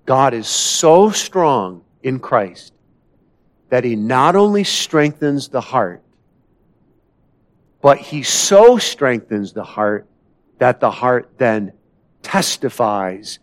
God 0.06 0.34
is 0.34 0.48
so 0.48 1.10
strong 1.10 1.84
in 2.02 2.18
Christ 2.18 2.72
that 3.68 3.84
he 3.84 3.96
not 3.96 4.36
only 4.36 4.64
strengthens 4.64 5.48
the 5.48 5.60
heart, 5.60 6.02
but 7.80 7.98
he 7.98 8.22
so 8.22 8.78
strengthens 8.78 9.52
the 9.52 9.64
heart 9.64 10.06
that 10.58 10.80
the 10.80 10.90
heart 10.90 11.30
then 11.38 11.72
testifies 12.22 13.38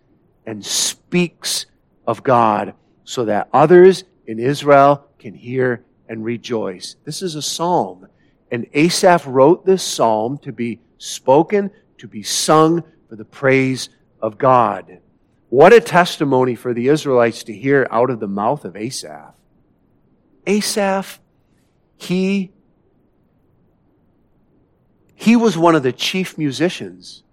and 0.45 0.63
speaks 0.63 1.65
of 2.05 2.23
God 2.23 2.73
so 3.03 3.25
that 3.25 3.49
others 3.53 4.03
in 4.27 4.39
Israel 4.39 5.07
can 5.17 5.33
hear 5.33 5.83
and 6.07 6.23
rejoice. 6.23 6.95
This 7.03 7.21
is 7.21 7.35
a 7.35 7.41
psalm. 7.41 8.07
And 8.51 8.67
Asaph 8.73 9.25
wrote 9.25 9.65
this 9.65 9.83
psalm 9.83 10.37
to 10.39 10.51
be 10.51 10.79
spoken, 10.97 11.71
to 11.97 12.07
be 12.07 12.23
sung 12.23 12.83
for 13.09 13.15
the 13.15 13.25
praise 13.25 13.89
of 14.21 14.37
God. 14.37 14.99
What 15.49 15.73
a 15.73 15.79
testimony 15.79 16.55
for 16.55 16.73
the 16.73 16.89
Israelites 16.89 17.43
to 17.43 17.53
hear 17.53 17.87
out 17.89 18.09
of 18.09 18.19
the 18.19 18.27
mouth 18.27 18.65
of 18.65 18.75
Asaph. 18.75 19.33
Asaph, 20.45 21.19
he 21.95 22.51
He 25.19 25.35
was 25.35 25.57
one 25.57 25.75
of 25.75 25.81
the 25.81 25.91
chief 25.91 26.37
musicians 26.37 27.23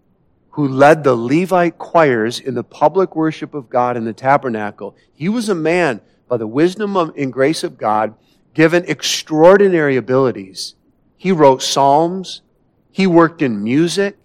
who 0.51 0.67
led 0.67 1.05
the 1.05 1.15
Levite 1.15 1.77
choirs 1.77 2.41
in 2.41 2.55
the 2.55 2.65
public 2.65 3.15
worship 3.15 3.53
of 3.53 3.69
God 3.69 3.97
in 3.97 4.05
the 4.05 4.12
tabernacle. 4.12 4.97
He 5.12 5.29
was 5.29 5.49
a 5.49 5.55
man 5.55 6.01
by 6.27 6.39
the 6.39 6.47
wisdom 6.47 6.97
and 6.97 7.33
grace 7.33 7.62
of 7.62 7.77
God 7.77 8.15
given 8.55 8.85
extraordinary 8.87 9.97
abilities. 9.97 10.77
He 11.17 11.31
wrote 11.31 11.62
psalms. 11.62 12.41
He 12.91 13.07
worked 13.07 13.43
in 13.43 13.62
music. 13.62 14.17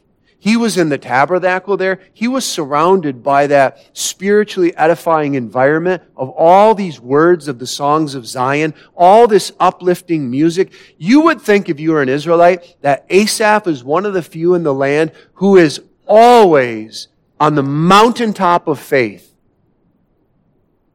He 0.41 0.55
was 0.55 0.77
in 0.77 0.87
the 0.87 0.97
tabernacle 0.97 1.75
there. 1.75 1.99
He 2.13 2.27
was 2.29 2.45
surrounded 2.45 3.21
by 3.21 3.47
that 3.47 3.89
spiritually 3.91 4.75
edifying 4.77 5.35
environment 5.35 6.01
of 6.15 6.29
all 6.29 6.73
these 6.73 6.99
words 6.99 7.49
of 7.49 7.59
the 7.59 7.67
songs 7.67 8.15
of 8.15 8.25
Zion, 8.25 8.73
all 8.95 9.27
this 9.27 9.51
uplifting 9.59 10.31
music. 10.31 10.71
You 10.97 11.21
would 11.21 11.41
think 11.41 11.67
if 11.67 11.77
you 11.77 11.91
were 11.91 12.01
an 12.01 12.07
Israelite 12.07 12.77
that 12.81 13.05
Asaph 13.09 13.67
is 13.67 13.83
one 13.83 14.05
of 14.05 14.13
the 14.13 14.23
few 14.23 14.53
in 14.53 14.63
the 14.63 14.73
land 14.73 15.11
who 15.33 15.57
is 15.57 15.81
always 16.07 17.09
on 17.37 17.55
the 17.55 17.63
mountaintop 17.63 18.69
of 18.69 18.79
faith. 18.79 19.35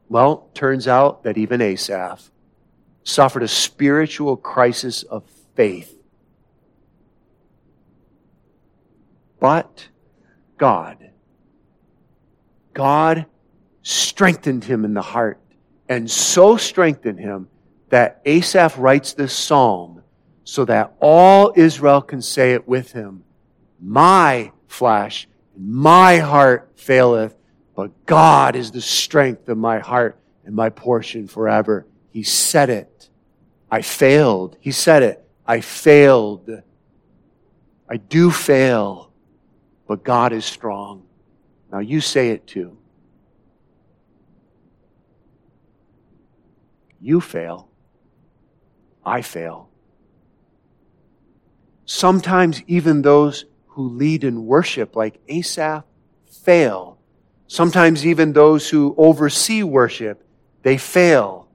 Well, 0.09 0.49
turns 0.55 0.87
out 0.87 1.23
that 1.23 1.37
even 1.37 1.61
Asaph 1.61 2.31
suffered 3.03 3.43
a 3.43 3.47
spiritual 3.47 4.37
crisis 4.37 5.03
of 5.03 5.23
faith 5.55 5.95
but 9.45 9.89
God. 10.57 11.11
God 12.73 13.27
strengthened 13.83 14.63
him 14.63 14.83
in 14.83 14.95
the 14.95 15.03
heart 15.03 15.39
and 15.87 16.09
so 16.09 16.57
strengthened 16.57 17.19
him 17.19 17.47
that 17.89 18.21
Asaph 18.25 18.75
writes 18.79 19.13
this 19.13 19.33
psalm 19.33 20.01
so 20.45 20.65
that 20.65 20.95
all 20.99 21.53
Israel 21.55 22.01
can 22.01 22.23
say 22.23 22.53
it 22.53 22.67
with 22.67 22.91
him. 22.93 23.23
My 23.79 24.51
flesh, 24.67 25.27
my 25.55 26.17
heart 26.17 26.71
faileth, 26.75 27.35
but 27.75 27.91
God 28.07 28.55
is 28.55 28.71
the 28.71 28.81
strength 28.81 29.47
of 29.47 29.59
my 29.59 29.77
heart 29.77 30.17
and 30.43 30.55
my 30.55 30.69
portion 30.71 31.27
forever. 31.27 31.85
He 32.09 32.23
said 32.23 32.71
it. 32.71 33.09
I 33.69 33.83
failed. 33.83 34.57
He 34.59 34.71
said 34.71 35.03
it. 35.03 35.23
I 35.45 35.61
failed. 35.61 36.49
I 37.87 37.97
do 37.97 38.31
fail 38.31 39.04
but 39.87 40.03
God 40.03 40.33
is 40.33 40.45
strong. 40.45 41.03
Now 41.71 41.79
you 41.79 42.01
say 42.01 42.29
it 42.29 42.47
too. 42.47 42.77
You 46.99 47.21
fail. 47.21 47.69
I 49.05 49.21
fail. 49.21 49.69
Sometimes 51.85 52.63
even 52.65 53.03
those 53.03 53.45
who 53.67 53.89
lead 53.89 54.23
in 54.23 54.45
worship, 54.45 54.95
like 54.95 55.19
Asaph, 55.27 55.83
fail. 56.43 56.97
Sometimes 57.47 58.05
even 58.05 58.33
those 58.33 58.69
who 58.69 58.95
oversee 58.97 59.61
worship, 59.61 60.23
they 60.63 60.77
fail. 60.77 61.47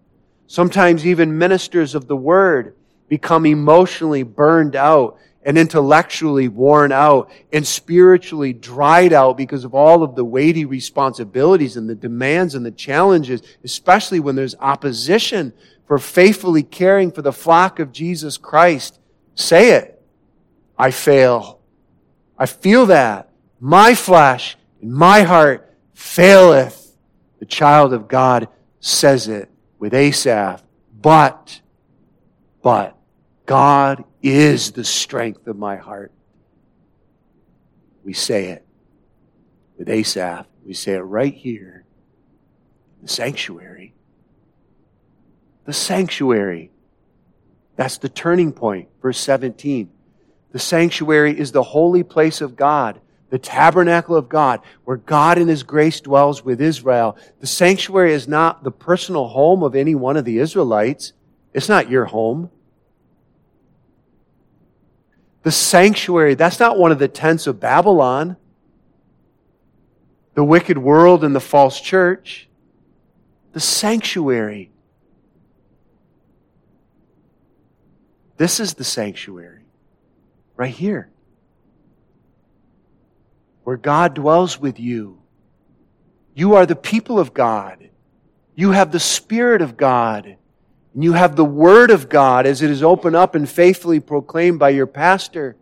Sometimes 0.47 1.05
even 1.05 1.37
ministers 1.37 1.95
of 1.95 2.07
the 2.07 2.17
word 2.17 2.77
become 3.09 3.45
emotionally 3.45 4.23
burned 4.23 4.77
out 4.77 5.19
and 5.43 5.57
intellectually 5.57 6.49
worn 6.49 6.93
out 6.93 7.31
and 7.53 7.67
spiritually 7.67 8.53
dried 8.53 9.13
out 9.13 9.37
because 9.37 9.65
of 9.65 9.75
all 9.75 10.03
of 10.03 10.15
the 10.15 10.25
weighty 10.25 10.65
responsibilities 10.65 11.77
and 11.77 11.89
the 11.89 11.95
demands 11.95 12.55
and 12.55 12.65
the 12.65 12.71
challenges, 12.71 13.41
especially 13.65 14.21
when 14.21 14.37
there's 14.37 14.55
opposition 14.61 15.53
for 15.87 15.99
faithfully 15.99 16.63
caring 16.63 17.11
for 17.11 17.23
the 17.23 17.33
flock 17.33 17.79
of 17.79 17.91
Jesus 17.91 18.37
Christ. 18.37 18.99
Say 19.35 19.73
it. 19.73 20.03
I 20.79 20.91
fail. 20.91 21.61
I 22.39 22.47
feel 22.47 22.87
that. 22.87 23.31
My 23.59 23.95
flesh 23.95 24.57
and 24.81 24.93
my 24.93 25.23
heart 25.23 25.75
faileth. 25.95 26.97
The 27.39 27.47
child 27.47 27.95
of 27.95 28.09
God 28.09 28.49
says 28.81 29.27
it 29.27 29.49
with 29.79 29.95
Asaph. 29.95 30.63
But, 31.01 31.63
but, 32.63 32.97
God 33.47 34.05
is 34.23 34.73
the 34.73 34.85
strength 34.85 35.47
of 35.47 35.59
my 35.59 35.77
heart. 35.77 36.13
We 38.05 38.13
say 38.13 38.47
it 38.47 38.67
with 39.79 39.89
Asaph. 39.89 40.47
We 40.65 40.75
say 40.75 40.93
it 40.93 41.01
right 41.01 41.33
here 41.33 41.85
in 42.99 43.07
the 43.07 43.13
sanctuary. 43.13 43.95
The 45.65 45.73
sanctuary. 45.73 46.71
That's 47.77 47.99
the 47.99 48.09
turning 48.09 48.53
point. 48.53 48.89
Verse 49.01 49.19
17. 49.19 49.91
The 50.53 50.59
sanctuary 50.59 51.39
is 51.39 51.53
the 51.53 51.63
holy 51.63 52.03
place 52.03 52.41
of 52.41 52.57
God, 52.57 53.01
the 53.31 53.39
tabernacle 53.39 54.17
of 54.17 54.29
God, 54.29 54.61
where 54.85 54.97
God 54.97 55.39
in 55.39 55.49
His 55.49 55.63
grace 55.63 56.01
dwells 56.01 56.45
with 56.45 56.61
Israel. 56.61 57.17
The 57.41 57.47
sanctuary 57.47 58.13
is 58.13 58.27
not 58.27 58.65
the 58.65 58.73
personal 58.73 59.29
home 59.29 59.63
of 59.63 59.75
any 59.75 59.95
one 59.95 60.17
of 60.17 60.25
the 60.25 60.39
Israelites. 60.39 61.13
It's 61.55 61.69
not 61.69 61.89
your 61.89 62.07
home. 62.07 62.51
The 65.43 65.51
sanctuary, 65.51 66.35
that's 66.35 66.61
not 66.61 66.79
one 66.79 66.93
of 66.93 66.99
the 66.99 67.09
tents 67.09 67.47
of 67.47 67.61
Babylon, 67.61 68.37
the 70.35 70.45
wicked 70.45 70.79
world 70.79 71.25
and 71.25 71.35
the 71.35 71.41
false 71.41 71.81
church. 71.81 72.49
The 73.53 73.61
sanctuary. 73.61 74.71
This 78.37 78.61
is 78.61 78.75
the 78.75 78.85
sanctuary, 78.85 79.65
right 80.57 80.73
here, 80.73 81.11
where 83.65 83.77
God 83.77 84.15
dwells 84.15 84.59
with 84.59 84.81
you. 84.81 85.21
You 86.35 86.55
are 86.55 86.65
the 86.65 86.77
people 86.77 87.19
of 87.19 87.35
God. 87.35 87.91
You 88.55 88.71
have 88.71 88.93
the 88.93 89.01
Spirit 89.01 89.61
of 89.61 89.77
God. 89.77 90.37
And 90.95 91.05
you 91.05 91.13
have 91.13 91.37
the 91.37 91.45
Word 91.45 91.91
of 91.91 92.09
God 92.09 92.47
as 92.47 92.63
it 92.63 92.71
is 92.71 92.83
opened 92.83 93.17
up 93.17 93.35
and 93.35 93.49
faithfully 93.49 94.01
proclaimed 94.01 94.59
by 94.59 94.71
your 94.71 94.87
pastor. 94.87 95.57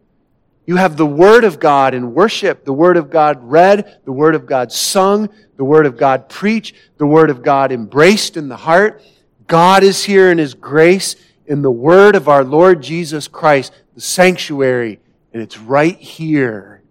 You 0.66 0.76
have 0.76 0.96
the 0.96 1.06
Word 1.06 1.44
of 1.44 1.60
God 1.60 1.94
in 1.94 2.14
worship, 2.14 2.64
the 2.64 2.72
Word 2.72 2.96
of 2.96 3.10
God 3.10 3.38
read, 3.42 4.00
the 4.04 4.12
Word 4.12 4.34
of 4.34 4.46
God 4.46 4.72
sung, 4.72 5.28
the 5.56 5.64
Word 5.64 5.86
of 5.86 5.96
God 5.96 6.28
preached, 6.28 6.74
the 6.98 7.06
Word 7.06 7.30
of 7.30 7.42
God 7.42 7.72
embraced 7.72 8.36
in 8.36 8.48
the 8.48 8.56
heart. 8.56 9.02
God 9.46 9.82
is 9.82 10.04
here 10.04 10.30
in 10.30 10.38
His 10.38 10.54
grace 10.54 11.16
in 11.46 11.62
the 11.62 11.70
Word 11.70 12.14
of 12.14 12.28
our 12.28 12.44
Lord 12.44 12.82
Jesus 12.82 13.28
Christ, 13.28 13.72
the 13.94 14.00
sanctuary. 14.00 15.00
And 15.32 15.42
it's 15.42 15.58
right 15.58 15.96
here 15.96 16.82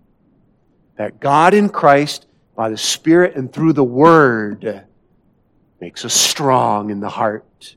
that 0.96 1.20
God 1.20 1.54
in 1.54 1.70
Christ, 1.70 2.26
by 2.56 2.70
the 2.70 2.78
Spirit 2.78 3.36
and 3.36 3.54
through 3.54 3.74
the 3.74 3.84
Word, 3.84 4.86
makes 5.80 6.04
us 6.04 6.14
strong 6.14 6.90
in 6.90 7.00
the 7.00 7.10
heart 7.10 7.76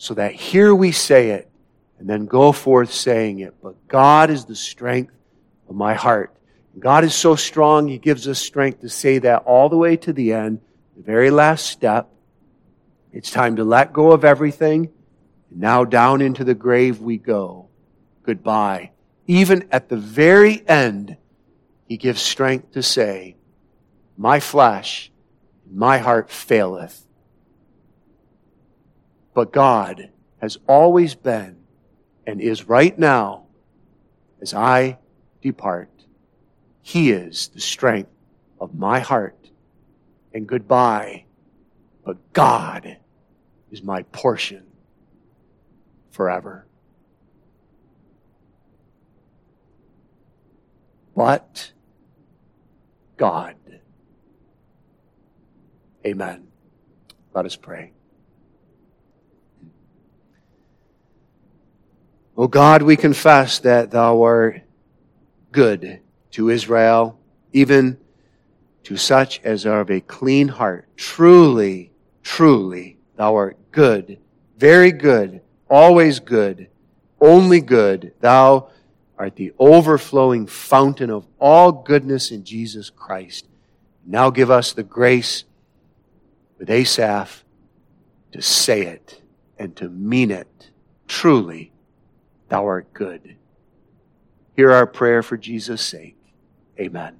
so 0.00 0.14
that 0.14 0.32
here 0.32 0.74
we 0.74 0.92
say 0.92 1.32
it 1.32 1.50
and 1.98 2.08
then 2.08 2.24
go 2.24 2.52
forth 2.52 2.90
saying 2.90 3.40
it. 3.40 3.54
But 3.62 3.86
God 3.86 4.30
is 4.30 4.46
the 4.46 4.56
strength 4.56 5.12
of 5.68 5.74
my 5.74 5.92
heart. 5.92 6.34
God 6.78 7.04
is 7.04 7.14
so 7.14 7.36
strong, 7.36 7.86
He 7.86 7.98
gives 7.98 8.26
us 8.26 8.38
strength 8.38 8.80
to 8.80 8.88
say 8.88 9.18
that 9.18 9.42
all 9.42 9.68
the 9.68 9.76
way 9.76 9.98
to 9.98 10.14
the 10.14 10.32
end, 10.32 10.62
the 10.96 11.02
very 11.02 11.30
last 11.30 11.66
step. 11.66 12.08
It's 13.12 13.30
time 13.30 13.56
to 13.56 13.64
let 13.64 13.92
go 13.92 14.12
of 14.12 14.24
everything. 14.24 14.88
And 15.50 15.60
now 15.60 15.84
down 15.84 16.22
into 16.22 16.44
the 16.44 16.54
grave 16.54 17.00
we 17.00 17.18
go. 17.18 17.68
Goodbye. 18.22 18.92
Even 19.26 19.68
at 19.70 19.90
the 19.90 19.98
very 19.98 20.66
end, 20.66 21.18
He 21.86 21.98
gives 21.98 22.22
strength 22.22 22.72
to 22.72 22.82
say, 22.82 23.36
My 24.16 24.40
flesh, 24.40 25.12
my 25.70 25.98
heart 25.98 26.30
faileth 26.30 27.04
but 29.40 29.52
God 29.54 30.10
has 30.42 30.58
always 30.68 31.14
been 31.14 31.56
and 32.26 32.42
is 32.42 32.68
right 32.68 32.98
now 32.98 33.46
as 34.42 34.52
I 34.52 34.98
depart. 35.40 35.88
He 36.82 37.10
is 37.10 37.48
the 37.48 37.60
strength 37.62 38.10
of 38.60 38.74
my 38.74 38.98
heart. 38.98 39.48
And 40.34 40.46
goodbye. 40.46 41.24
But 42.04 42.34
God 42.34 42.98
is 43.70 43.82
my 43.82 44.02
portion 44.02 44.66
forever. 46.10 46.66
But 51.16 51.72
God. 53.16 53.56
Amen. 56.04 56.48
Let 57.32 57.46
us 57.46 57.56
pray. 57.56 57.92
O 62.36 62.46
God, 62.46 62.82
we 62.82 62.96
confess 62.96 63.58
that 63.60 63.90
thou 63.90 64.22
art 64.22 64.62
good 65.52 66.00
to 66.32 66.48
Israel, 66.48 67.18
even 67.52 67.98
to 68.84 68.96
such 68.96 69.40
as 69.42 69.66
are 69.66 69.80
of 69.80 69.90
a 69.90 70.00
clean 70.00 70.48
heart. 70.48 70.86
Truly, 70.96 71.92
truly, 72.22 72.98
thou 73.16 73.34
art 73.36 73.58
good, 73.72 74.18
very 74.56 74.92
good, 74.92 75.42
always 75.68 76.20
good, 76.20 76.68
only 77.20 77.60
good. 77.60 78.12
Thou 78.20 78.70
art 79.18 79.36
the 79.36 79.52
overflowing 79.58 80.46
fountain 80.46 81.10
of 81.10 81.26
all 81.38 81.72
goodness 81.72 82.30
in 82.30 82.44
Jesus 82.44 82.90
Christ. 82.90 83.46
Now 84.06 84.30
give 84.30 84.50
us 84.50 84.72
the 84.72 84.82
grace 84.82 85.44
with 86.58 86.70
Asaph 86.70 87.44
to 88.32 88.40
say 88.40 88.82
it 88.82 89.20
and 89.58 89.76
to 89.76 89.88
mean 89.88 90.30
it 90.30 90.70
truly 91.06 91.72
thou 92.50 92.66
art 92.66 92.92
good. 92.92 93.36
Hear 94.56 94.72
our 94.72 94.86
prayer 94.86 95.22
for 95.22 95.38
Jesus' 95.38 95.80
sake. 95.80 96.18
Amen. 96.78 97.16